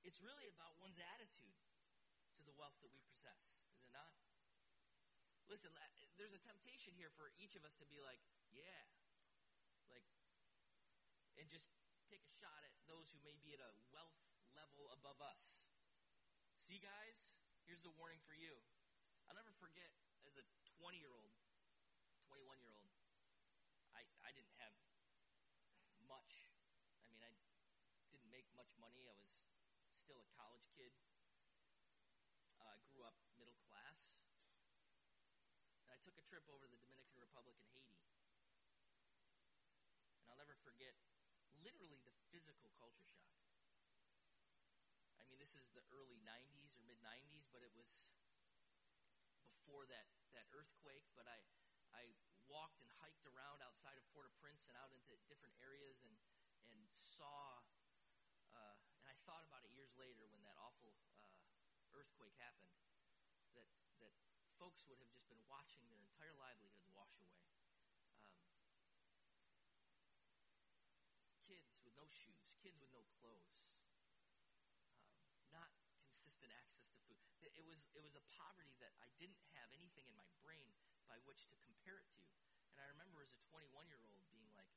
It's 0.00 0.24
really 0.24 0.48
about 0.56 0.80
one's 0.80 0.96
attitude 0.96 1.60
to 2.32 2.40
the 2.48 2.56
wealth 2.56 2.80
that 2.80 2.88
we 2.96 3.04
possess, 3.12 3.44
is 3.76 3.84
it 3.84 3.92
not? 3.92 4.16
Listen, 5.52 5.68
there's 6.16 6.32
a 6.32 6.40
temptation 6.48 6.96
here 6.96 7.12
for 7.20 7.28
each 7.36 7.60
of 7.60 7.68
us 7.68 7.76
to 7.76 7.84
be 7.92 8.00
like, 8.00 8.24
yeah, 8.56 8.88
like, 9.92 10.08
and 11.36 11.44
just 11.52 11.79
take 12.10 12.26
a 12.26 12.34
shot 12.42 12.58
at 12.66 12.74
those 12.90 13.06
who 13.14 13.22
may 13.22 13.38
be 13.38 13.54
at 13.54 13.62
a 13.62 13.70
wealth 13.94 14.18
level 14.58 14.90
above 14.90 15.22
us. 15.22 15.62
See, 16.66 16.82
guys, 16.82 17.14
here's 17.62 17.86
the 17.86 17.94
warning 17.94 18.18
for 18.26 18.34
you. 18.34 18.58
I'll 19.30 19.38
never 19.38 19.54
forget 19.62 19.94
as 20.26 20.34
a 20.34 20.42
20 20.82 20.98
year 20.98 21.14
old, 21.14 21.30
21 22.26 22.58
year 22.58 22.74
old, 22.74 22.90
I, 23.94 24.02
I 24.26 24.34
didn't 24.34 24.50
have 24.58 24.74
much. 26.10 26.50
I 27.06 27.14
mean, 27.14 27.22
I 27.22 27.30
didn't 28.10 28.26
make 28.26 28.50
much 28.58 28.74
money. 28.82 29.06
I 29.06 29.14
was 29.14 29.30
still 30.02 30.18
a 30.18 30.28
college 30.34 30.66
kid. 30.74 30.90
I 32.58 32.74
uh, 32.74 32.82
grew 32.90 33.06
up 33.06 33.14
middle 33.38 33.54
class. 33.70 34.18
And 35.86 35.94
I 35.94 35.98
took 36.02 36.18
a 36.18 36.26
trip 36.26 36.42
over 36.50 36.66
to 36.66 36.74
the 36.74 36.82
Dominican 36.90 37.22
Republic 37.22 37.54
and 37.54 37.70
Haiti. 37.70 38.02
And 40.18 40.26
I'll 40.26 40.42
never 40.42 40.58
forget 40.66 40.98
literally 41.64 42.00
the 42.04 42.14
physical 42.32 42.72
culture 42.80 43.08
shock. 43.16 43.36
I 45.20 45.24
mean, 45.28 45.36
this 45.36 45.52
is 45.56 45.68
the 45.76 45.84
early 45.92 46.20
90s 46.24 46.72
or 46.76 46.82
mid 46.84 46.98
90s, 47.04 47.44
but 47.52 47.60
it 47.62 47.72
was 47.76 47.88
before 49.52 49.84
that, 49.92 50.08
that 50.32 50.48
earthquake. 50.56 51.06
But 51.14 51.28
I, 51.28 51.38
I 51.94 52.08
walked 52.48 52.82
and 52.82 52.90
hiked 52.98 53.22
around 53.28 53.62
outside 53.62 53.94
of 53.94 54.04
Port-au-Prince 54.10 54.66
and 54.66 54.74
out 54.74 54.90
into 54.90 55.14
different 55.30 55.54
areas 55.62 56.00
and 56.02 56.16
and 56.70 56.80
saw. 56.90 57.62
Uh, 58.50 58.76
and 58.98 59.06
I 59.06 59.14
thought 59.26 59.46
about 59.46 59.62
it 59.62 59.70
years 59.74 59.94
later 59.98 60.26
when 60.30 60.42
that 60.42 60.58
awful 60.58 60.96
uh, 61.78 61.84
earthquake 61.94 62.34
happened. 62.40 62.74
That 63.54 63.66
that 64.02 64.14
folks 64.58 64.82
would 64.88 64.98
have 64.98 65.10
just 65.10 65.26
been 65.30 65.42
watching 65.46 65.82
their 65.90 66.02
entire 66.02 66.34
livelihoods 66.38 66.86
wash 66.94 67.14
away. 67.22 67.42
Um, 68.26 68.46
kids 71.46 71.66
with 71.82 71.94
no 71.98 71.99
shoes, 72.12 72.50
kids 72.60 72.76
with 72.82 72.90
no 72.92 73.02
clothes, 73.18 73.54
um, 74.34 74.50
not 75.54 75.70
consistent 76.10 76.50
access 76.54 76.84
to 76.90 76.98
food. 77.06 77.18
It 77.54 77.64
was 77.66 77.80
it 77.94 78.02
was 78.02 78.14
a 78.18 78.24
poverty 78.36 78.74
that 78.82 78.94
I 79.00 79.10
didn't 79.18 79.40
have 79.56 79.70
anything 79.74 80.06
in 80.10 80.16
my 80.18 80.28
brain 80.42 80.74
by 81.06 81.18
which 81.26 81.46
to 81.50 81.56
compare 81.62 81.98
it 81.98 82.08
to. 82.18 82.24
And 82.74 82.82
I 82.82 82.86
remember 82.90 83.22
as 83.22 83.34
a 83.34 83.40
21 83.50 83.90
year 83.90 84.02
old 84.06 84.22
being 84.30 84.50
like, 84.54 84.70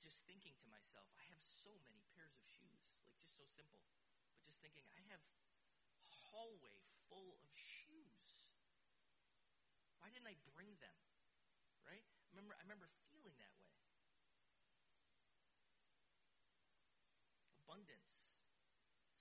just 0.00 0.16
thinking 0.24 0.56
to 0.64 0.66
myself, 0.72 1.06
I 1.16 1.24
have 1.28 1.40
so 1.44 1.76
many 1.84 2.00
pairs 2.16 2.32
of 2.36 2.44
shoes, 2.48 2.80
like 3.04 3.16
just 3.20 3.36
so 3.36 3.44
simple. 3.52 3.84
But 4.40 4.48
just 4.48 4.60
thinking, 4.64 4.88
I 4.96 5.04
have 5.12 5.20
hallway 6.08 6.80
full 7.08 7.36
of 7.44 7.50
shoes. 7.52 8.48
Why 10.00 10.08
didn't 10.08 10.26
I 10.26 10.36
bring 10.56 10.72
them? 10.80 10.96
Right? 11.84 12.00
I 12.00 12.28
remember, 12.32 12.56
I 12.56 12.62
remember 12.64 12.88
feeling 13.12 13.36
that 13.36 13.52
way. 13.60 13.70
Abundance. 17.70 18.26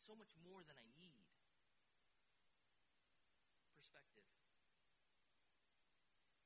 So 0.02 0.18
much 0.18 0.34
more 0.42 0.66
than 0.66 0.74
I 0.74 0.90
need. 0.98 1.22
Perspective. 3.78 4.26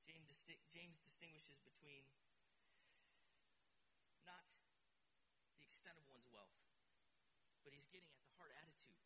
James, 0.03 0.27
James 0.75 1.00
distinguishes 1.00 1.63
between 1.63 2.03
not 4.27 4.43
the 5.55 5.63
extent 5.63 5.95
of 5.95 6.03
one's 6.12 6.27
wealth, 6.27 6.60
but 7.63 7.72
he's 7.72 7.88
getting 7.88 8.12
at 8.12 8.19
the 8.19 8.36
heart 8.36 8.51
attitude 8.51 9.00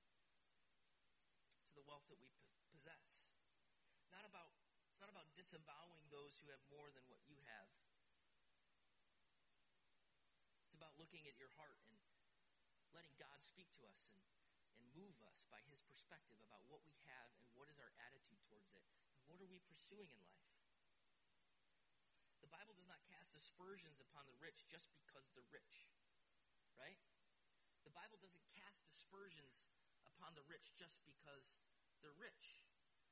to 1.54 1.70
the 1.78 1.86
wealth 1.86 2.10
that 2.10 2.18
we 2.18 2.34
possess. 2.74 3.30
Not 4.10 4.26
about 4.26 4.50
it's 4.90 4.98
not 4.98 5.14
about 5.14 5.30
disavowing 5.38 6.02
those 6.10 6.34
who 6.42 6.50
have 6.50 6.66
more 6.74 6.90
than 6.98 7.06
what 7.14 7.22
you 7.30 7.38
have. 7.46 7.70
It's 10.66 10.74
about 10.74 10.98
looking 10.98 11.30
at 11.30 11.38
your 11.38 11.54
heart 11.62 11.78
and 11.86 12.07
letting 12.98 13.14
God 13.22 13.38
speak 13.46 13.70
to 13.78 13.86
us 13.86 14.10
and, 14.10 14.26
and 14.82 14.86
move 14.98 15.14
us 15.30 15.46
by 15.54 15.62
his 15.70 15.86
perspective 15.86 16.42
about 16.50 16.66
what 16.66 16.82
we 16.82 16.98
have 17.06 17.30
and 17.38 17.46
what 17.54 17.70
is 17.70 17.78
our 17.78 17.94
attitude 18.10 18.42
towards 18.50 18.74
it. 18.74 18.82
What 19.30 19.38
are 19.38 19.46
we 19.46 19.62
pursuing 19.70 20.10
in 20.10 20.18
life? 20.26 20.50
The 22.42 22.50
Bible 22.50 22.74
does 22.74 22.90
not 22.90 22.98
cast 23.06 23.38
aspersions 23.38 24.02
upon 24.02 24.26
the 24.26 24.34
rich 24.42 24.66
just 24.66 24.90
because 24.98 25.30
they're 25.30 25.46
rich, 25.54 25.86
right? 26.74 26.98
The 27.86 27.94
Bible 27.94 28.18
doesn't 28.18 28.42
cast 28.58 28.82
aspersions 28.90 29.70
upon 30.10 30.34
the 30.34 30.42
rich 30.50 30.74
just 30.74 30.98
because 31.06 31.62
they're 32.02 32.18
rich. 32.18 32.66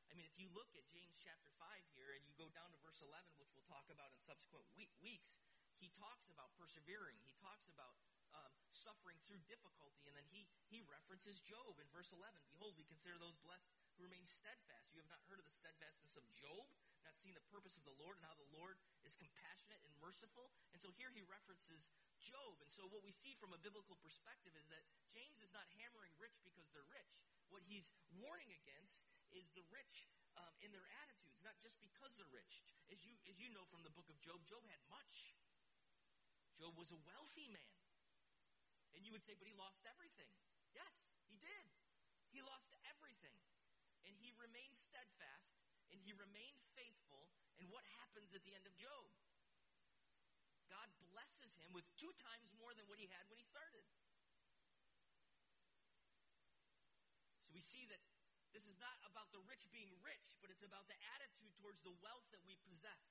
I 0.10 0.18
mean, 0.18 0.26
if 0.26 0.34
you 0.42 0.50
look 0.50 0.74
at 0.74 0.90
James 0.90 1.14
chapter 1.22 1.54
5 1.62 1.70
here 1.94 2.18
and 2.18 2.26
you 2.26 2.34
go 2.42 2.50
down 2.50 2.74
to 2.74 2.80
verse 2.82 3.06
11, 3.06 3.22
which 3.38 3.54
we'll 3.54 3.70
talk 3.70 3.86
about 3.94 4.10
in 4.10 4.20
subsequent 4.26 4.66
week, 4.74 4.90
weeks, 4.98 5.38
he 5.78 5.94
talks 5.94 6.26
about 6.34 6.58
persevering. 6.58 7.22
He 7.22 7.38
talks 7.38 7.70
about 7.70 7.94
um, 8.36 8.52
suffering 8.70 9.16
through 9.24 9.40
difficulty. 9.48 10.04
And 10.12 10.16
then 10.16 10.28
he, 10.28 10.44
he 10.68 10.84
references 10.86 11.40
Job 11.40 11.80
in 11.80 11.88
verse 11.96 12.12
11. 12.12 12.36
Behold, 12.52 12.76
we 12.76 12.84
consider 12.86 13.16
those 13.16 13.40
blessed 13.40 13.72
who 13.96 14.04
remain 14.04 14.28
steadfast. 14.28 14.92
You 14.92 15.00
have 15.00 15.12
not 15.12 15.24
heard 15.32 15.40
of 15.40 15.48
the 15.48 15.56
steadfastness 15.56 16.20
of 16.20 16.28
Job, 16.36 16.68
not 17.08 17.16
seen 17.24 17.34
the 17.34 17.48
purpose 17.52 17.80
of 17.80 17.88
the 17.88 17.96
Lord 17.96 18.20
and 18.20 18.26
how 18.28 18.36
the 18.36 18.52
Lord 18.52 18.76
is 19.08 19.16
compassionate 19.16 19.80
and 19.88 19.94
merciful. 20.04 20.52
And 20.76 20.80
so 20.84 20.92
here 21.00 21.10
he 21.16 21.24
references 21.26 21.88
Job. 22.20 22.60
And 22.60 22.72
so 22.74 22.90
what 22.92 23.06
we 23.06 23.16
see 23.16 23.38
from 23.40 23.56
a 23.56 23.62
biblical 23.62 23.96
perspective 24.04 24.58
is 24.58 24.68
that 24.74 24.84
James 25.14 25.40
is 25.40 25.54
not 25.56 25.66
hammering 25.80 26.12
rich 26.20 26.36
because 26.44 26.68
they're 26.74 26.88
rich. 26.92 27.16
What 27.54 27.64
he's 27.64 27.94
warning 28.18 28.52
against 28.52 29.08
is 29.32 29.48
the 29.54 29.64
rich 29.70 30.10
um, 30.36 30.52
in 30.66 30.74
their 30.74 30.86
attitudes, 31.06 31.40
not 31.46 31.56
just 31.62 31.78
because 31.80 32.12
they're 32.18 32.34
rich. 32.34 32.66
As 32.92 33.00
you, 33.06 33.16
as 33.30 33.38
you 33.40 33.54
know 33.54 33.64
from 33.70 33.86
the 33.86 33.94
book 33.94 34.10
of 34.12 34.18
Job, 34.20 34.42
Job 34.50 34.66
had 34.68 34.82
much. 34.92 35.38
Job 36.58 36.74
was 36.80 36.92
a 36.92 37.00
wealthy 37.06 37.48
man. 37.52 37.85
And 38.96 39.04
you 39.04 39.12
would 39.12 39.24
say, 39.28 39.36
but 39.36 39.46
he 39.46 39.56
lost 39.60 39.84
everything. 39.84 40.32
Yes, 40.72 40.96
he 41.28 41.36
did. 41.38 41.66
He 42.32 42.40
lost 42.42 42.72
everything. 42.88 43.36
And 44.08 44.16
he 44.16 44.32
remained 44.40 44.76
steadfast 44.76 45.52
and 45.92 46.00
he 46.02 46.16
remained 46.16 46.60
faithful. 46.74 47.28
And 47.60 47.68
what 47.72 47.84
happens 48.00 48.32
at 48.36 48.44
the 48.44 48.56
end 48.56 48.66
of 48.68 48.74
Job? 48.80 49.08
God 50.72 50.90
blesses 51.12 51.54
him 51.60 51.72
with 51.72 51.86
two 52.00 52.12
times 52.20 52.52
more 52.60 52.74
than 52.74 52.88
what 52.90 53.00
he 53.00 53.08
had 53.12 53.24
when 53.30 53.38
he 53.38 53.46
started. 53.46 53.86
So 57.46 57.54
we 57.54 57.62
see 57.62 57.86
that 57.88 58.02
this 58.56 58.66
is 58.66 58.80
not 58.80 58.96
about 59.04 59.32
the 59.36 59.44
rich 59.46 59.68
being 59.72 59.92
rich, 60.00 60.40
but 60.40 60.48
it's 60.52 60.64
about 60.64 60.88
the 60.88 60.96
attitude 61.16 61.52
towards 61.60 61.84
the 61.84 61.96
wealth 62.00 62.28
that 62.32 62.44
we 62.48 62.56
possess. 62.64 63.04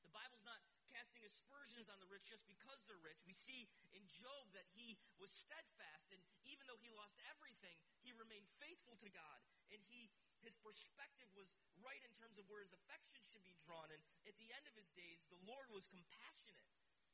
The 0.00 0.12
Bible's 0.12 0.44
not 0.44 0.60
casting 0.94 1.26
aspersions 1.26 1.90
on 1.90 1.98
the 1.98 2.06
rich 2.06 2.30
just 2.30 2.46
because 2.46 2.78
they're 2.86 3.02
rich. 3.02 3.18
We 3.26 3.34
see 3.34 3.66
in 3.90 4.06
Job 4.14 4.46
that 4.54 4.70
he 4.78 4.94
was 5.18 5.34
steadfast, 5.34 6.14
and 6.14 6.22
even 6.46 6.70
though 6.70 6.78
he 6.78 6.94
lost 6.94 7.18
everything, 7.26 7.74
he 8.06 8.14
remained 8.14 8.46
faithful 8.62 8.94
to 9.02 9.10
God, 9.10 9.42
and 9.74 9.82
he 9.90 10.14
his 10.44 10.54
perspective 10.60 11.32
was 11.32 11.48
right 11.80 12.04
in 12.04 12.12
terms 12.20 12.36
of 12.36 12.44
where 12.52 12.60
his 12.60 12.76
affection 12.76 13.16
should 13.32 13.42
be 13.42 13.56
drawn. 13.64 13.88
And 13.88 14.02
at 14.28 14.36
the 14.36 14.52
end 14.52 14.68
of 14.68 14.76
his 14.76 14.92
days, 14.92 15.24
the 15.32 15.40
Lord 15.48 15.72
was 15.72 15.88
compassionate, 15.88 16.60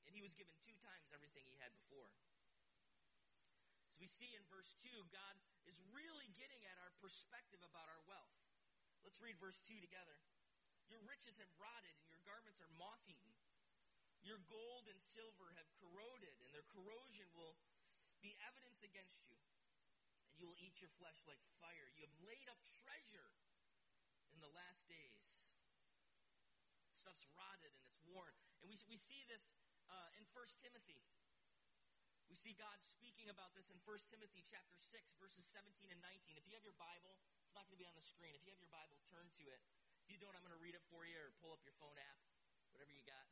and 0.05 0.13
he 0.13 0.21
was 0.21 0.35
given 0.35 0.53
two 0.67 0.75
times 0.83 1.15
everything 1.15 1.47
he 1.47 1.55
had 1.63 1.71
before. 1.71 2.11
As 3.87 3.97
we 4.03 4.11
see 4.11 4.35
in 4.35 4.43
verse 4.51 4.75
2, 4.83 4.91
God 5.15 5.35
is 5.71 5.79
really 5.95 6.27
getting 6.35 6.59
at 6.67 6.77
our 6.83 6.91
perspective 6.99 7.63
about 7.63 7.87
our 7.87 8.03
wealth. 8.11 8.35
Let's 9.07 9.23
read 9.23 9.39
verse 9.39 9.63
2 9.71 9.79
together. 9.79 10.19
Your 10.91 11.01
riches 11.07 11.39
have 11.39 11.53
rotted, 11.63 11.95
and 12.03 12.11
your 12.11 12.21
garments 12.27 12.59
are 12.59 12.73
moth 12.75 13.01
eaten. 13.07 13.40
Your 14.21 14.41
gold 14.53 14.85
and 14.89 15.00
silver 15.17 15.49
have 15.57 15.69
corroded, 15.81 16.37
and 16.45 16.50
their 16.53 16.67
corrosion 16.69 17.29
will 17.33 17.57
be 18.21 18.37
evidence 18.45 18.85
against 18.85 19.25
you. 19.25 19.41
And 20.33 20.37
you 20.37 20.47
will 20.49 20.61
eat 20.61 20.77
your 20.81 20.93
flesh 21.00 21.17
like 21.25 21.41
fire. 21.57 21.89
You 21.97 22.05
have 22.05 22.17
laid 22.25 22.49
up 22.53 22.61
treasure 22.85 23.33
in 24.37 24.41
the 24.45 24.53
last 24.53 24.85
days. 24.89 25.21
Stuff's 27.00 27.25
rotted 27.33 27.73
and 27.73 27.85
it's 27.89 28.00
worn. 28.12 28.37
And 28.61 28.69
we, 28.69 28.77
we 28.93 29.00
see 29.00 29.25
this 29.33 29.41
uh, 29.89 30.21
in 30.21 30.25
1 30.37 30.61
Timothy. 30.61 31.00
We 32.29 32.37
see 32.37 32.55
God 32.55 32.79
speaking 32.87 33.33
about 33.33 33.57
this 33.57 33.67
in 33.73 33.81
1 33.83 34.12
Timothy 34.12 34.45
chapter 34.47 34.79
6, 34.79 34.95
verses 35.19 35.43
17 35.50 35.91
and 35.91 35.99
19. 35.99 36.39
If 36.39 36.47
you 36.47 36.55
have 36.55 36.62
your 36.62 36.79
Bible, 36.79 37.19
it's 37.43 37.57
not 37.57 37.67
going 37.67 37.75
to 37.75 37.83
be 37.83 37.89
on 37.89 37.97
the 37.97 38.07
screen. 38.07 38.37
If 38.37 38.47
you 38.47 38.53
have 38.55 38.62
your 38.62 38.71
Bible, 38.71 39.00
turn 39.11 39.27
to 39.41 39.45
it. 39.50 39.61
If 40.05 40.12
you 40.12 40.21
don't, 40.21 40.37
I'm 40.37 40.45
going 40.47 40.55
to 40.55 40.62
read 40.62 40.79
it 40.79 40.85
for 40.93 41.03
you 41.09 41.19
or 41.19 41.35
pull 41.43 41.50
up 41.50 41.65
your 41.67 41.75
phone 41.83 41.99
app, 41.99 42.21
whatever 42.71 42.95
you 42.95 43.03
got. 43.03 43.27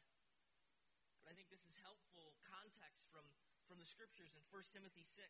I 1.29 1.37
think 1.37 1.53
this 1.53 1.69
is 1.69 1.77
helpful 1.85 2.33
context 2.49 3.05
from, 3.13 3.29
from 3.69 3.77
the 3.77 3.85
scriptures 3.85 4.33
in 4.33 4.41
1 4.49 4.73
Timothy 4.73 5.05
6, 5.05 5.29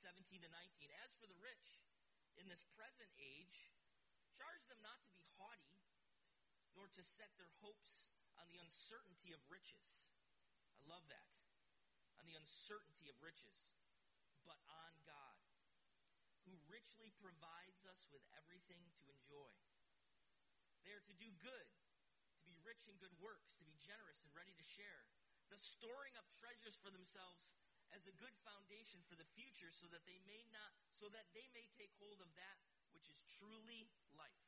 17 0.00 0.40
to 0.40 0.48
19. 0.48 0.88
As 1.04 1.12
for 1.20 1.28
the 1.28 1.36
rich 1.44 1.84
in 2.40 2.48
this 2.48 2.64
present 2.72 3.12
age, 3.20 3.68
charge 4.40 4.64
them 4.72 4.80
not 4.80 4.96
to 5.04 5.12
be 5.12 5.28
haughty, 5.36 5.76
nor 6.72 6.88
to 6.96 7.02
set 7.04 7.28
their 7.36 7.52
hopes 7.60 8.08
on 8.40 8.48
the 8.48 8.56
uncertainty 8.56 9.36
of 9.36 9.40
riches. 9.52 9.84
I 10.80 10.88
love 10.88 11.04
that 11.12 11.28
on 12.16 12.24
the 12.24 12.40
uncertainty 12.40 13.12
of 13.12 13.20
riches, 13.20 13.60
but 14.48 14.56
on 14.64 14.96
God, 15.04 15.36
who 16.48 16.56
richly 16.72 17.12
provides 17.20 17.84
us 17.84 18.00
with 18.08 18.24
everything 18.32 18.80
to 18.96 19.12
enjoy. 19.12 19.52
They 20.88 20.96
are 20.96 21.04
to 21.04 21.16
do 21.20 21.28
good, 21.36 21.68
rich 22.68 22.84
in 22.84 23.00
good 23.00 23.16
works, 23.16 23.56
to 23.56 23.64
be 23.64 23.72
generous 23.80 24.20
and 24.20 24.28
ready 24.36 24.52
to 24.52 24.66
share, 24.76 25.08
thus 25.48 25.64
storing 25.64 26.12
up 26.20 26.28
treasures 26.36 26.76
for 26.84 26.92
themselves 26.92 27.48
as 27.96 28.04
a 28.04 28.12
good 28.20 28.36
foundation 28.44 29.00
for 29.08 29.16
the 29.16 29.24
future 29.32 29.72
so 29.72 29.88
that 29.88 30.04
they 30.04 30.20
may 30.28 30.44
not 30.52 30.76
so 31.00 31.08
that 31.08 31.24
they 31.32 31.48
may 31.56 31.64
take 31.80 31.88
hold 31.96 32.20
of 32.20 32.28
that 32.36 32.60
which 32.92 33.08
is 33.08 33.16
truly 33.40 33.88
life. 34.12 34.44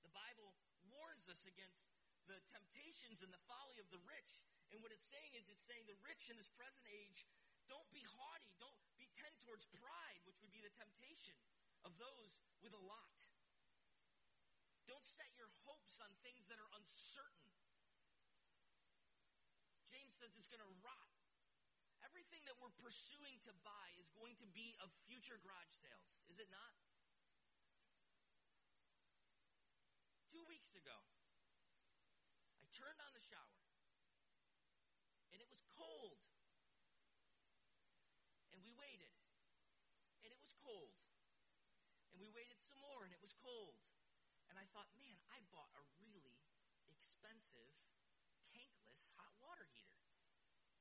The 0.00 0.12
Bible 0.16 0.56
warns 0.88 1.28
us 1.28 1.44
against 1.44 1.84
the 2.24 2.40
temptations 2.48 3.20
and 3.20 3.28
the 3.28 3.42
folly 3.44 3.76
of 3.82 3.88
the 3.92 4.00
rich. 4.08 4.40
And 4.70 4.78
what 4.80 4.94
it's 4.94 5.08
saying 5.10 5.34
is, 5.34 5.50
it's 5.50 5.66
saying 5.66 5.84
the 5.90 5.98
rich 6.06 6.30
in 6.30 6.38
this 6.38 6.48
present 6.54 6.86
age, 6.86 7.26
don't 7.66 7.90
be 7.90 8.06
haughty, 8.06 8.54
don't 8.62 8.78
be 8.96 9.10
tend 9.18 9.34
towards 9.42 9.66
pride, 9.76 10.22
which 10.24 10.38
would 10.40 10.54
be 10.54 10.62
the 10.62 10.72
temptation 10.78 11.34
of 11.82 11.92
those 11.98 12.38
with 12.62 12.72
a 12.72 12.82
lot. 12.86 13.10
Don't 14.90 15.06
set 15.06 15.30
your 15.38 15.46
hopes 15.62 16.02
on 16.02 16.10
things 16.26 16.50
that 16.50 16.58
are 16.58 16.66
uncertain. 16.74 17.46
James 19.86 20.18
says 20.18 20.34
it's 20.34 20.50
going 20.50 20.58
to 20.66 20.74
rot. 20.82 21.14
Everything 22.02 22.42
that 22.50 22.58
we're 22.58 22.74
pursuing 22.74 23.38
to 23.46 23.54
buy 23.62 23.94
is 24.02 24.10
going 24.18 24.34
to 24.42 24.48
be 24.50 24.74
of 24.82 24.90
future 25.06 25.38
garage 25.46 25.70
sales, 25.78 26.10
is 26.26 26.42
it 26.42 26.50
not? 26.50 26.74
Two 30.34 30.42
weeks 30.50 30.74
ago, 30.74 30.98
I 32.58 32.66
turned 32.74 32.98
on 32.98 33.14
the 33.14 33.22
shower, 33.22 33.62
and 35.30 35.38
it 35.38 35.46
was 35.46 35.62
cold. 35.78 36.18
And 38.50 38.58
we 38.66 38.74
waited, 38.74 39.14
and 40.26 40.34
it 40.34 40.40
was 40.42 40.50
cold. 40.58 40.98
And 42.10 42.18
we 42.18 42.26
waited 42.34 42.58
some 42.66 42.82
more, 42.82 43.06
and 43.06 43.14
it 43.14 43.22
was 43.22 43.30
cold. 43.38 43.78
And 44.50 44.58
I 44.58 44.59
thought, 44.70 44.90
man, 45.02 45.18
I 45.34 45.42
bought 45.50 45.70
a 45.74 45.82
really 45.98 46.38
expensive, 46.86 47.74
tankless 48.54 49.02
hot 49.18 49.34
water 49.42 49.66
heater. 49.74 49.98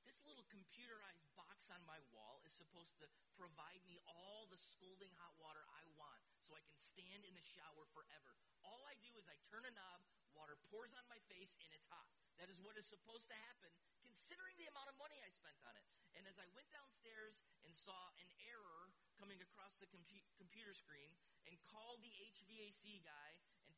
This 0.05 0.21
little 0.25 0.45
computerized 0.49 1.25
box 1.33 1.69
on 1.73 1.81
my 1.89 1.97
wall 2.13 2.41
is 2.45 2.53
supposed 2.53 2.97
to 3.01 3.09
provide 3.33 3.81
me 3.89 3.97
all 4.05 4.45
the 4.49 4.61
scalding 4.61 5.13
hot 5.17 5.33
water 5.41 5.65
I 5.73 5.85
want 5.97 6.21
so 6.45 6.53
I 6.53 6.65
can 6.65 6.77
stand 6.81 7.25
in 7.25 7.33
the 7.33 7.45
shower 7.45 7.85
forever. 7.93 8.37
All 8.65 8.85
I 8.85 8.97
do 9.01 9.09
is 9.17 9.25
I 9.25 9.37
turn 9.49 9.65
a 9.65 9.73
knob, 9.73 10.01
water 10.37 10.57
pours 10.69 10.93
on 10.93 11.05
my 11.09 11.21
face, 11.29 11.53
and 11.61 11.69
it's 11.73 11.85
hot. 11.89 12.09
That 12.37 12.49
is 12.49 12.61
what 12.61 12.77
is 12.77 12.85
supposed 12.87 13.27
to 13.33 13.37
happen, 13.51 13.73
considering 14.05 14.55
the 14.57 14.69
amount 14.69 14.89
of 14.89 14.97
money 15.01 15.17
I 15.21 15.29
spent 15.33 15.57
on 15.65 15.75
it. 15.75 15.85
And 16.17 16.29
as 16.29 16.37
I 16.37 16.47
went 16.53 16.69
downstairs 16.69 17.41
and 17.65 17.73
saw 17.73 18.13
an 18.21 18.29
error 18.49 18.93
coming 19.17 19.41
across 19.43 19.75
the 19.81 19.89
compu- 19.91 20.25
computer 20.39 20.71
screen 20.71 21.11
and 21.49 21.57
called 21.67 21.99
the 21.99 22.13
HVAC 22.15 23.03
guy 23.03 23.31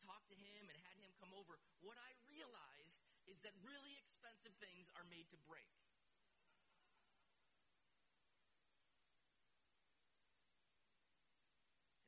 talked 0.06 0.30
to 0.34 0.38
him 0.38 0.70
and 0.70 0.78
had 0.86 0.98
him 0.98 1.14
come 1.22 1.34
over, 1.38 1.62
what 1.86 1.98
I 1.98 2.12
realized 2.26 3.02
is 3.30 3.38
that 3.46 3.54
really 3.62 3.94
expensive 3.98 4.54
things 4.58 4.90
are 4.98 5.06
made 5.08 5.30
to 5.30 5.38
break. 5.46 5.70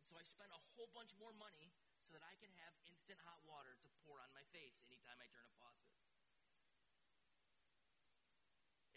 And 0.01 0.05
so 0.09 0.17
I 0.17 0.25
spent 0.25 0.49
a 0.49 0.61
whole 0.73 0.89
bunch 0.91 1.13
more 1.21 1.33
money 1.37 1.69
so 2.09 2.17
that 2.17 2.25
I 2.25 2.33
can 2.41 2.49
have 2.65 2.73
instant 2.89 3.21
hot 3.23 3.39
water 3.45 3.77
to 3.77 3.87
pour 4.03 4.17
on 4.19 4.29
my 4.33 4.43
face 4.51 4.81
anytime 4.83 5.17
I 5.21 5.29
turn 5.31 5.45
a 5.45 5.53
faucet. 5.61 5.93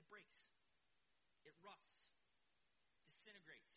It 0.01 0.09
breaks. 0.09 0.41
It 1.45 1.55
rusts. 1.61 2.09
Disintegrates. 3.13 3.76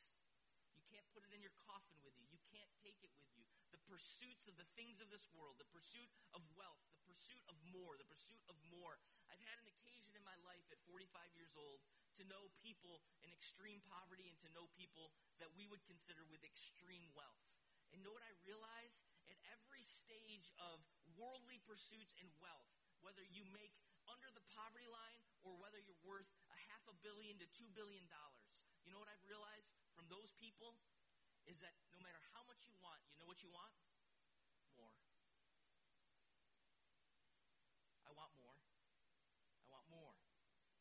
Put 1.19 1.35
it 1.35 1.35
in 1.35 1.43
your 1.43 1.59
coffin 1.67 1.99
with 1.99 2.15
you. 2.15 2.31
You 2.31 2.39
can't 2.47 2.71
take 2.79 2.95
it 3.03 3.11
with 3.11 3.27
you. 3.35 3.43
The 3.75 3.83
pursuits 3.91 4.47
of 4.47 4.55
the 4.55 4.63
things 4.79 5.03
of 5.03 5.11
this 5.11 5.27
world, 5.35 5.59
the 5.59 5.67
pursuit 5.67 6.07
of 6.31 6.39
wealth, 6.55 6.79
the 6.95 7.03
pursuit 7.11 7.43
of 7.51 7.59
more, 7.75 7.99
the 7.99 8.07
pursuit 8.07 8.39
of 8.47 8.55
more. 8.71 8.95
I've 9.27 9.43
had 9.43 9.59
an 9.59 9.67
occasion 9.67 10.15
in 10.15 10.23
my 10.23 10.39
life 10.47 10.63
at 10.71 10.79
45 10.87 11.11
years 11.35 11.51
old 11.59 11.83
to 12.15 12.23
know 12.23 12.47
people 12.63 13.03
in 13.19 13.35
extreme 13.35 13.83
poverty 13.91 14.31
and 14.31 14.39
to 14.47 14.49
know 14.55 14.71
people 14.79 15.11
that 15.43 15.51
we 15.59 15.67
would 15.67 15.83
consider 15.83 16.23
with 16.31 16.39
extreme 16.47 17.11
wealth. 17.11 17.43
And 17.91 17.99
know 17.99 18.15
what 18.15 18.23
I 18.23 18.31
realize? 18.47 19.03
At 19.27 19.35
every 19.51 19.83
stage 19.83 20.47
of 20.71 20.79
worldly 21.19 21.59
pursuits 21.67 22.15
and 22.15 22.31
wealth, 22.39 22.71
whether 23.03 23.27
you 23.27 23.43
make 23.51 23.75
under 24.07 24.31
the 24.31 24.45
poverty 24.55 24.87
line 24.87 25.19
or 25.43 25.59
whether 25.59 25.83
you're 25.83 25.99
worth 25.99 26.31
a 26.47 26.59
half 26.71 26.87
a 26.87 26.95
billion 27.03 27.35
to 27.43 27.47
two 27.59 27.67
billion 27.75 28.07
dollars, 28.07 28.55
you 28.87 28.95
know 28.95 29.03
what 29.03 29.11
I've 29.11 29.27
realized 29.27 29.67
from 29.99 30.07
those 30.07 30.31
people? 30.39 30.79
Is 31.49 31.57
that 31.65 31.73
no 31.89 31.97
matter 32.05 32.21
how 32.29 32.45
much 32.45 32.61
you 32.69 32.77
want, 32.77 33.01
you 33.09 33.17
know 33.17 33.25
what 33.25 33.41
you 33.41 33.49
want? 33.49 33.73
More. 34.77 34.93
I 38.05 38.13
want 38.13 38.29
more. 38.37 38.53
I 38.53 39.67
want 39.73 39.89
more. 39.89 40.13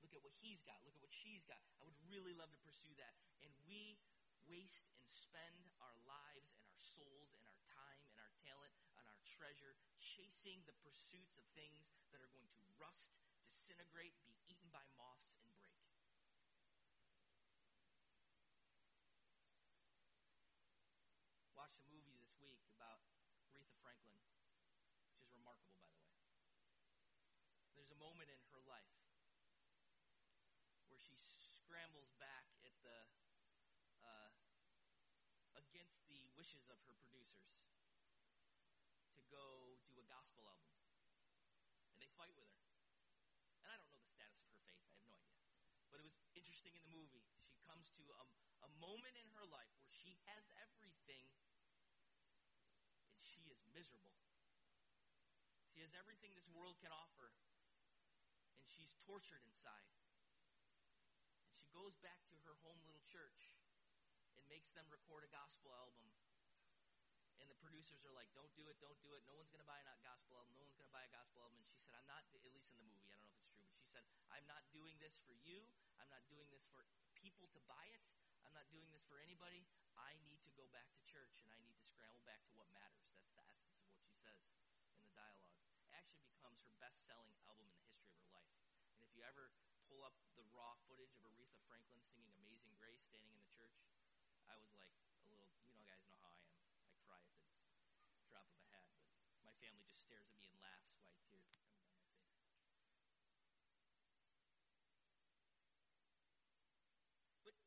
Look 0.05 0.13
at 0.13 0.21
what 0.21 0.37
he's 0.45 0.61
got. 0.69 0.77
Look 0.85 0.93
at 0.93 1.01
what 1.01 1.09
she's 1.09 1.41
got. 1.49 1.65
I 1.81 1.89
would 1.89 1.97
really 2.05 2.37
love 2.37 2.53
to 2.53 2.61
pursue 2.61 2.93
that. 3.01 3.17
And 3.41 3.49
we 3.65 3.97
waste 4.45 4.85
and 5.01 5.09
spend 5.09 5.73
our 5.81 5.97
lives 6.05 6.53
and 6.53 6.61
our 6.69 6.77
souls 6.77 7.33
and 7.33 7.49
our 7.49 7.61
time 7.73 8.05
and 8.13 8.21
our 8.21 8.33
talent 8.45 8.77
and 9.01 9.09
our 9.09 9.21
treasure 9.25 9.73
chasing 9.97 10.61
the 10.69 10.77
pursuits 10.85 11.41
of 11.41 11.49
things 11.57 11.89
that 12.13 12.21
are 12.21 12.29
going 12.37 12.53
to 12.53 12.61
rust, 12.77 13.17
disintegrate, 13.49 14.21
be 14.29 14.37
eaten 14.45 14.69
by 14.69 14.85
moths, 15.01 15.33
and 15.41 15.49
break. 15.65 15.81
Watched 21.69 21.85
a 21.85 21.93
movie 21.93 22.17
this 22.17 22.33
week 22.41 22.65
about 22.73 23.05
Aretha 23.53 23.77
Franklin, 23.85 24.17
which 25.05 25.21
is 25.21 25.29
remarkable, 25.37 25.77
by 25.77 25.93
the 25.93 26.01
way. 26.01 26.17
There's 27.77 27.93
a 27.93 28.01
moment 28.01 28.33
in 28.33 28.41
her 28.57 28.65
life 28.65 28.89
where 30.89 30.97
she 30.97 31.21
scrambles 31.61 32.09
back 32.17 32.49
at 32.65 32.73
the 32.81 33.05
uh, 34.01 34.33
against 35.61 36.01
the 36.09 36.33
wishes 36.41 36.65
of 36.73 36.81
her 36.89 36.97
producers 37.05 37.53
to 39.13 39.21
go 39.29 39.77
do 39.85 40.01
a 40.01 40.09
gospel 40.09 40.49
album. 40.49 40.73
And 41.93 42.01
they 42.01 42.09
fight 42.17 42.33
with 42.33 42.49
her. 42.49 42.65
And 43.61 43.69
I 43.69 43.77
don't 43.77 43.93
know 43.93 44.01
the 44.01 44.09
status 44.09 44.41
of 44.41 44.57
her 44.57 44.61
faith. 44.65 44.81
I 44.89 44.97
have 44.97 45.05
no 45.05 45.21
idea. 45.21 45.53
But 45.93 46.01
it 46.01 46.09
was 46.09 46.17
interesting 46.33 46.73
in 46.73 46.83
the 46.89 46.97
movie. 46.97 47.29
She 47.45 47.61
comes 47.69 47.93
to 48.01 48.09
a, 48.17 48.25
a 48.65 48.71
moment 48.81 49.21
in 49.21 49.29
her 49.37 49.45
life 49.45 49.69
where 49.85 49.93
she 49.93 50.17
has 50.33 50.49
everything 50.57 51.29
and 53.19 53.27
she 53.27 53.51
is 53.51 53.59
miserable. 53.79 54.19
She 55.71 55.79
has 55.87 55.95
everything 55.95 56.35
this 56.35 56.51
world 56.51 56.75
can 56.83 56.91
offer 56.91 57.31
and 58.59 58.67
she's 58.67 58.91
tortured 59.07 59.39
inside. 59.47 59.87
And 61.47 61.55
she 61.55 61.71
goes 61.71 61.95
back 62.03 62.19
to 62.35 62.37
her 62.43 62.59
home 62.67 62.83
little 62.83 63.07
church 63.07 63.55
and 64.35 64.43
makes 64.51 64.75
them 64.75 64.83
record 64.91 65.23
a 65.23 65.31
gospel 65.31 65.71
album 65.71 66.11
and 67.39 67.47
the 67.47 67.55
producers 67.63 68.03
are 68.03 68.11
like, 68.19 68.27
"Don't 68.35 68.51
do 68.59 68.67
it, 68.67 68.75
don't 68.83 68.99
do 68.99 69.15
it. 69.15 69.23
No 69.31 69.39
one's 69.39 69.47
going 69.55 69.63
to 69.63 69.71
buy 69.71 69.79
a 69.79 69.87
gospel 70.03 70.43
album. 70.43 70.59
No 70.59 70.67
one's 70.67 70.75
going 70.75 70.91
to 70.91 70.97
buy 70.99 71.07
a 71.07 71.13
gospel 71.15 71.47
album." 71.47 71.63
And 71.63 71.71
she 71.71 71.79
said, 71.87 71.95
"I'm 71.95 72.07
not. 72.11 72.27
At 72.29 72.35
least 72.35 72.67
in 72.67 72.83
the 72.83 72.83
movie, 72.91 73.15
I 73.15 73.15
don't 73.15 73.31
know 73.31 73.39
if 73.39 73.39
it's 73.39 73.55
true, 73.55 73.63
but 73.63 73.79
she 73.79 73.87
said, 73.95 74.03
I'm 74.35 74.47
not 74.47 74.63
doing 74.75 74.99
this 74.99 75.15
for 75.23 75.35
you. 75.43 75.63
I'm 75.99 76.11
not 76.11 76.23
doing 76.27 76.47
this 76.51 76.67
for 76.75 76.83
people 77.15 77.47
to 77.55 77.61
buy 77.71 77.87
it. 77.95 78.03
I'm 78.47 78.55
not 78.55 78.69
doing 78.71 78.87
this 78.95 79.03
for 79.11 79.19
anybody. 79.19 79.67
I 79.99 80.15
need 80.27 80.39
to 80.47 80.53
go 80.55 80.67
back 80.71 80.87
to 80.95 81.01
church 81.09 81.43
and 81.43 81.51
I 81.51 81.59
need 81.63 81.75
to 81.79 81.87
scramble 81.89 82.23
back 82.29 82.43
to 82.49 82.55
what 82.55 82.71
matters. 82.71 83.11
That's 83.11 83.27
the 83.27 83.35
essence 83.43 83.75
of 83.75 83.91
what 83.91 83.99
she 83.99 84.13
says 84.23 84.41
in 84.95 85.03
the 85.03 85.13
dialogue. 85.15 85.57
It 85.83 85.93
actually 85.97 86.25
becomes 86.31 86.63
her 86.63 86.73
best 86.79 87.01
selling 87.09 87.35
album 87.43 87.67
in 87.67 87.75
the 87.75 87.91
history 87.91 88.15
of 88.15 88.23
her 88.23 88.31
life. 88.33 88.55
And 88.95 89.03
if 89.03 89.08
you 89.19 89.27
ever 89.27 89.51
pull 89.91 90.07
up 90.07 90.15
the 90.39 90.47
raw 90.55 90.79
footage 90.87 91.11
of 91.19 91.27
Aretha 91.27 91.59
Franklin 91.67 91.99
singing 92.07 92.31
Amazing 92.39 92.71
Grace 92.79 93.03
standing 93.03 93.35
in 93.35 93.43
the 93.43 93.51
church, 93.51 93.75
I 94.47 94.55
was 94.55 94.71
like 94.79 94.95
a 94.95 95.27
little, 95.27 95.51
you 95.67 95.75
know, 95.75 95.83
guys 95.83 96.07
know 96.07 96.15
how 96.23 96.31
I 96.31 96.47
am. 96.47 96.63
I 96.87 96.95
cry 97.03 97.19
at 97.27 97.35
the 98.15 98.23
drop 98.31 98.47
of 98.47 98.63
a 98.63 98.67
hat, 98.71 98.87
but 99.35 99.43
my 99.43 99.51
family 99.59 99.83
just 99.91 100.07
stares 100.07 100.23
at 100.31 100.39
me 100.39 100.47
and 100.47 100.55
laughs 100.63 100.95
while 101.03 101.19
tears 101.27 101.51
coming 101.51 101.67
down 101.75 101.83
my 101.91 101.99
face. 101.99 102.31
But 107.43 107.59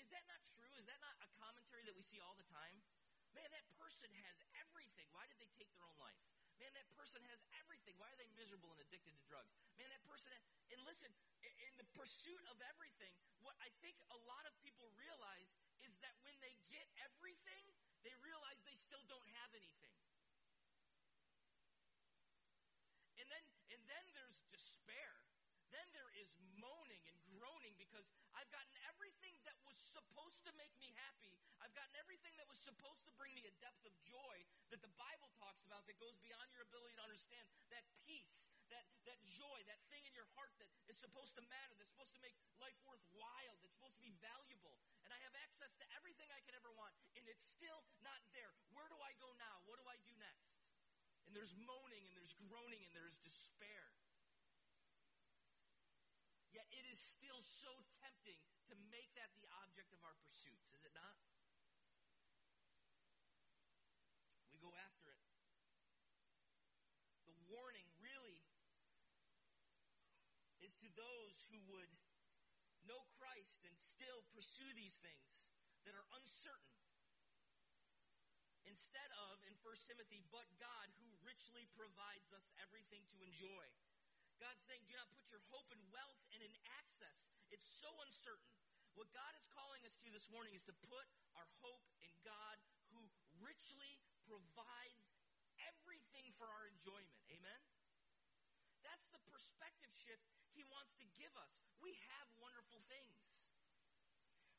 is 0.00 0.08
that 0.08 0.24
not 0.24 0.40
true? 0.56 0.72
Is 0.72 0.88
that 0.88 1.04
not 1.04 1.20
a 1.20 1.28
commentary 1.36 1.84
that 1.84 1.92
we 1.92 2.00
see 2.08 2.16
all 2.24 2.32
the 2.32 2.48
time? 2.48 2.80
Man, 3.36 3.52
that 3.52 3.68
person 3.76 4.08
has 4.24 4.40
everything. 4.56 5.12
Why 5.12 5.28
did 5.28 5.36
they 5.36 5.52
take 5.52 5.68
their 5.68 5.84
own 5.84 6.00
life? 6.00 6.24
Man, 6.64 6.72
that 6.80 6.88
person 6.96 7.20
has 7.28 7.44
everything. 7.60 7.92
Why 8.00 8.08
are 8.08 8.16
they 8.16 8.32
miserable 8.40 8.72
and 8.72 8.80
addicted 8.80 9.12
to 9.12 9.24
drugs? 9.28 9.52
Man, 9.76 9.84
that 9.92 10.00
person. 10.08 10.32
and 10.72 10.80
listen, 10.88 11.12
in 11.44 11.76
the 11.76 11.84
pursuit 11.92 12.40
of 12.48 12.56
everything, 12.64 13.12
what 13.44 13.52
I 13.60 13.68
think 13.84 14.00
a 14.08 14.16
lot 14.24 14.48
of 14.48 14.56
people 14.64 14.88
realize 14.96 15.52
is 15.84 15.92
that 16.00 16.16
when 16.24 16.32
they 16.40 16.56
get 16.72 16.88
everything, 17.04 17.68
they 18.00 18.16
realize 18.24 18.56
they 18.64 18.80
still 18.80 19.04
don't 19.12 19.28
have 19.44 19.52
anything. 19.52 19.92
And 23.20 23.28
then, 23.28 23.44
and 23.68 23.82
then 23.84 24.04
there's 24.16 24.40
despair. 24.48 25.20
Then 25.68 25.84
there 25.92 26.08
is 26.16 26.32
moaning 26.56 27.04
and 27.12 27.18
groaning 27.28 27.76
because 27.76 28.08
I've 28.32 28.48
gotten 28.48 28.72
everything 28.88 29.33
supposed 30.24 30.48
to 30.48 30.56
make 30.56 30.72
me 30.80 30.88
happy. 30.96 31.36
I've 31.60 31.76
gotten 31.76 31.92
everything 32.00 32.32
that 32.40 32.48
was 32.48 32.56
supposed 32.64 33.04
to 33.04 33.12
bring 33.20 33.36
me 33.36 33.44
a 33.44 33.52
depth 33.60 33.84
of 33.84 33.92
joy 34.08 34.40
that 34.72 34.80
the 34.80 34.88
Bible 34.96 35.28
talks 35.36 35.60
about 35.68 35.84
that 35.84 36.00
goes 36.00 36.16
beyond 36.24 36.48
your 36.56 36.64
ability 36.64 36.96
to 36.96 37.04
understand. 37.04 37.44
That 37.68 37.84
peace, 38.08 38.48
that, 38.72 38.88
that 39.04 39.20
joy, 39.36 39.60
that 39.68 39.84
thing 39.92 40.00
in 40.08 40.16
your 40.16 40.24
heart 40.32 40.48
that 40.56 40.72
is 40.88 40.96
supposed 40.96 41.36
to 41.36 41.44
matter, 41.52 41.76
that's 41.76 41.92
supposed 41.92 42.16
to 42.16 42.24
make 42.24 42.32
life 42.56 42.72
worthwhile, 42.88 43.60
that's 43.60 43.76
supposed 43.76 44.00
to 44.00 44.04
be 44.08 44.16
valuable. 44.24 44.80
And 45.04 45.12
I 45.12 45.20
have 45.28 45.36
access 45.44 45.76
to 45.76 45.84
everything 45.92 46.32
I 46.32 46.40
could 46.48 46.56
ever 46.56 46.72
want, 46.72 46.96
and 47.20 47.28
it's 47.28 47.44
still 47.44 47.84
not 48.00 48.24
there. 48.32 48.56
Where 48.72 48.88
do 48.88 48.96
I 49.04 49.12
go 49.20 49.28
now? 49.36 49.60
What 49.68 49.76
do 49.76 49.84
I 49.84 50.00
do 50.08 50.12
next? 50.16 50.56
And 51.28 51.36
there's 51.36 51.52
moaning, 51.68 52.08
and 52.08 52.16
there's 52.16 52.32
groaning, 52.48 52.80
and 52.80 52.96
there's 52.96 53.20
despair. 53.28 53.92
Yet 56.48 56.64
it 56.72 56.88
is 56.88 56.96
still 56.96 57.44
so 57.60 57.76
tempting 58.00 58.40
to 58.74 58.82
make 58.90 59.06
that 59.14 59.30
the 59.38 59.46
object 59.62 59.94
of 59.94 60.02
our 60.02 60.18
pursuits, 60.26 60.66
is 60.74 60.82
it 60.82 60.90
not? 60.90 61.14
We 64.50 64.58
go 64.58 64.74
after 64.74 65.14
it. 65.14 65.22
The 67.30 67.38
warning 67.46 67.86
really 68.02 68.42
is 70.58 70.74
to 70.82 70.90
those 70.98 71.38
who 71.54 71.62
would 71.70 71.90
know 72.90 73.06
Christ 73.14 73.62
and 73.62 73.74
still 73.78 74.26
pursue 74.34 74.66
these 74.74 74.98
things 74.98 75.30
that 75.86 75.94
are 75.94 76.08
uncertain. 76.18 76.74
Instead 78.66 79.06
of, 79.30 79.38
in 79.46 79.54
1 79.62 79.86
Timothy, 79.86 80.26
but 80.34 80.50
God 80.58 80.90
who 80.98 81.06
richly 81.22 81.70
provides 81.78 82.32
us 82.34 82.50
everything 82.58 83.06
to 83.14 83.22
enjoy. 83.22 83.66
God's 84.42 84.62
saying, 84.66 84.82
do 84.90 84.94
not 84.98 85.10
put 85.14 85.26
your 85.30 85.42
hope 85.50 85.70
in 85.70 85.80
wealth 85.90 86.20
and 86.34 86.40
in 86.42 86.54
access. 86.80 87.18
It's 87.50 87.66
so 87.78 87.90
uncertain. 88.02 88.50
What 88.94 89.10
God 89.10 89.34
is 89.34 89.46
calling 89.50 89.82
us 89.86 89.94
to 90.06 90.08
this 90.14 90.26
morning 90.30 90.54
is 90.54 90.62
to 90.70 90.74
put 90.86 91.06
our 91.34 91.48
hope 91.62 91.82
in 92.02 92.10
God 92.22 92.56
who 92.94 93.02
richly 93.42 93.98
provides 94.26 95.02
everything 95.58 96.30
for 96.38 96.46
our 96.46 96.70
enjoyment. 96.70 97.18
Amen? 97.30 97.60
That's 98.86 99.06
the 99.10 99.22
perspective 99.30 99.90
shift 100.06 100.22
He 100.54 100.62
wants 100.70 100.94
to 101.02 101.06
give 101.18 101.34
us. 101.34 101.50
We 101.82 101.94
have 102.14 102.26
wonderful 102.38 102.82
things. 102.86 103.18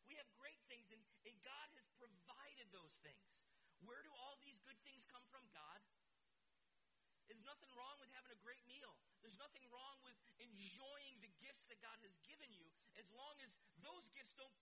We 0.04 0.20
have 0.20 0.28
great 0.38 0.60
things, 0.68 0.92
and, 0.92 1.02
and 1.26 1.36
God 1.42 1.68
has 1.80 1.88
provided 1.98 2.68
those 2.76 2.94
things. 3.02 3.26
Where 3.88 4.04
do 4.04 4.12
all 4.20 4.36
these 4.44 4.60
good 4.68 4.78
things 4.84 5.08
come 5.08 5.24
from? 5.32 5.48
God. 5.56 5.80
There's 7.26 7.46
nothing 7.46 7.72
wrong 7.74 7.98
with 7.98 8.10
having 8.14 8.34
a 8.34 8.40
great 8.46 8.62
meal. 8.70 8.94
There's 9.26 9.38
nothing 9.42 9.66
wrong 9.74 9.98
with 10.06 10.14
enjoying 10.38 11.18
the 11.26 11.32
gifts 11.42 11.66
that 11.74 11.82
God 11.82 11.98
has 12.06 12.14
given 12.30 12.54
you 12.54 12.70
as 12.96 13.08
long 13.18 13.34
as 13.42 13.50
those 13.82 14.06
gifts 14.14 14.34
don't 14.38 14.56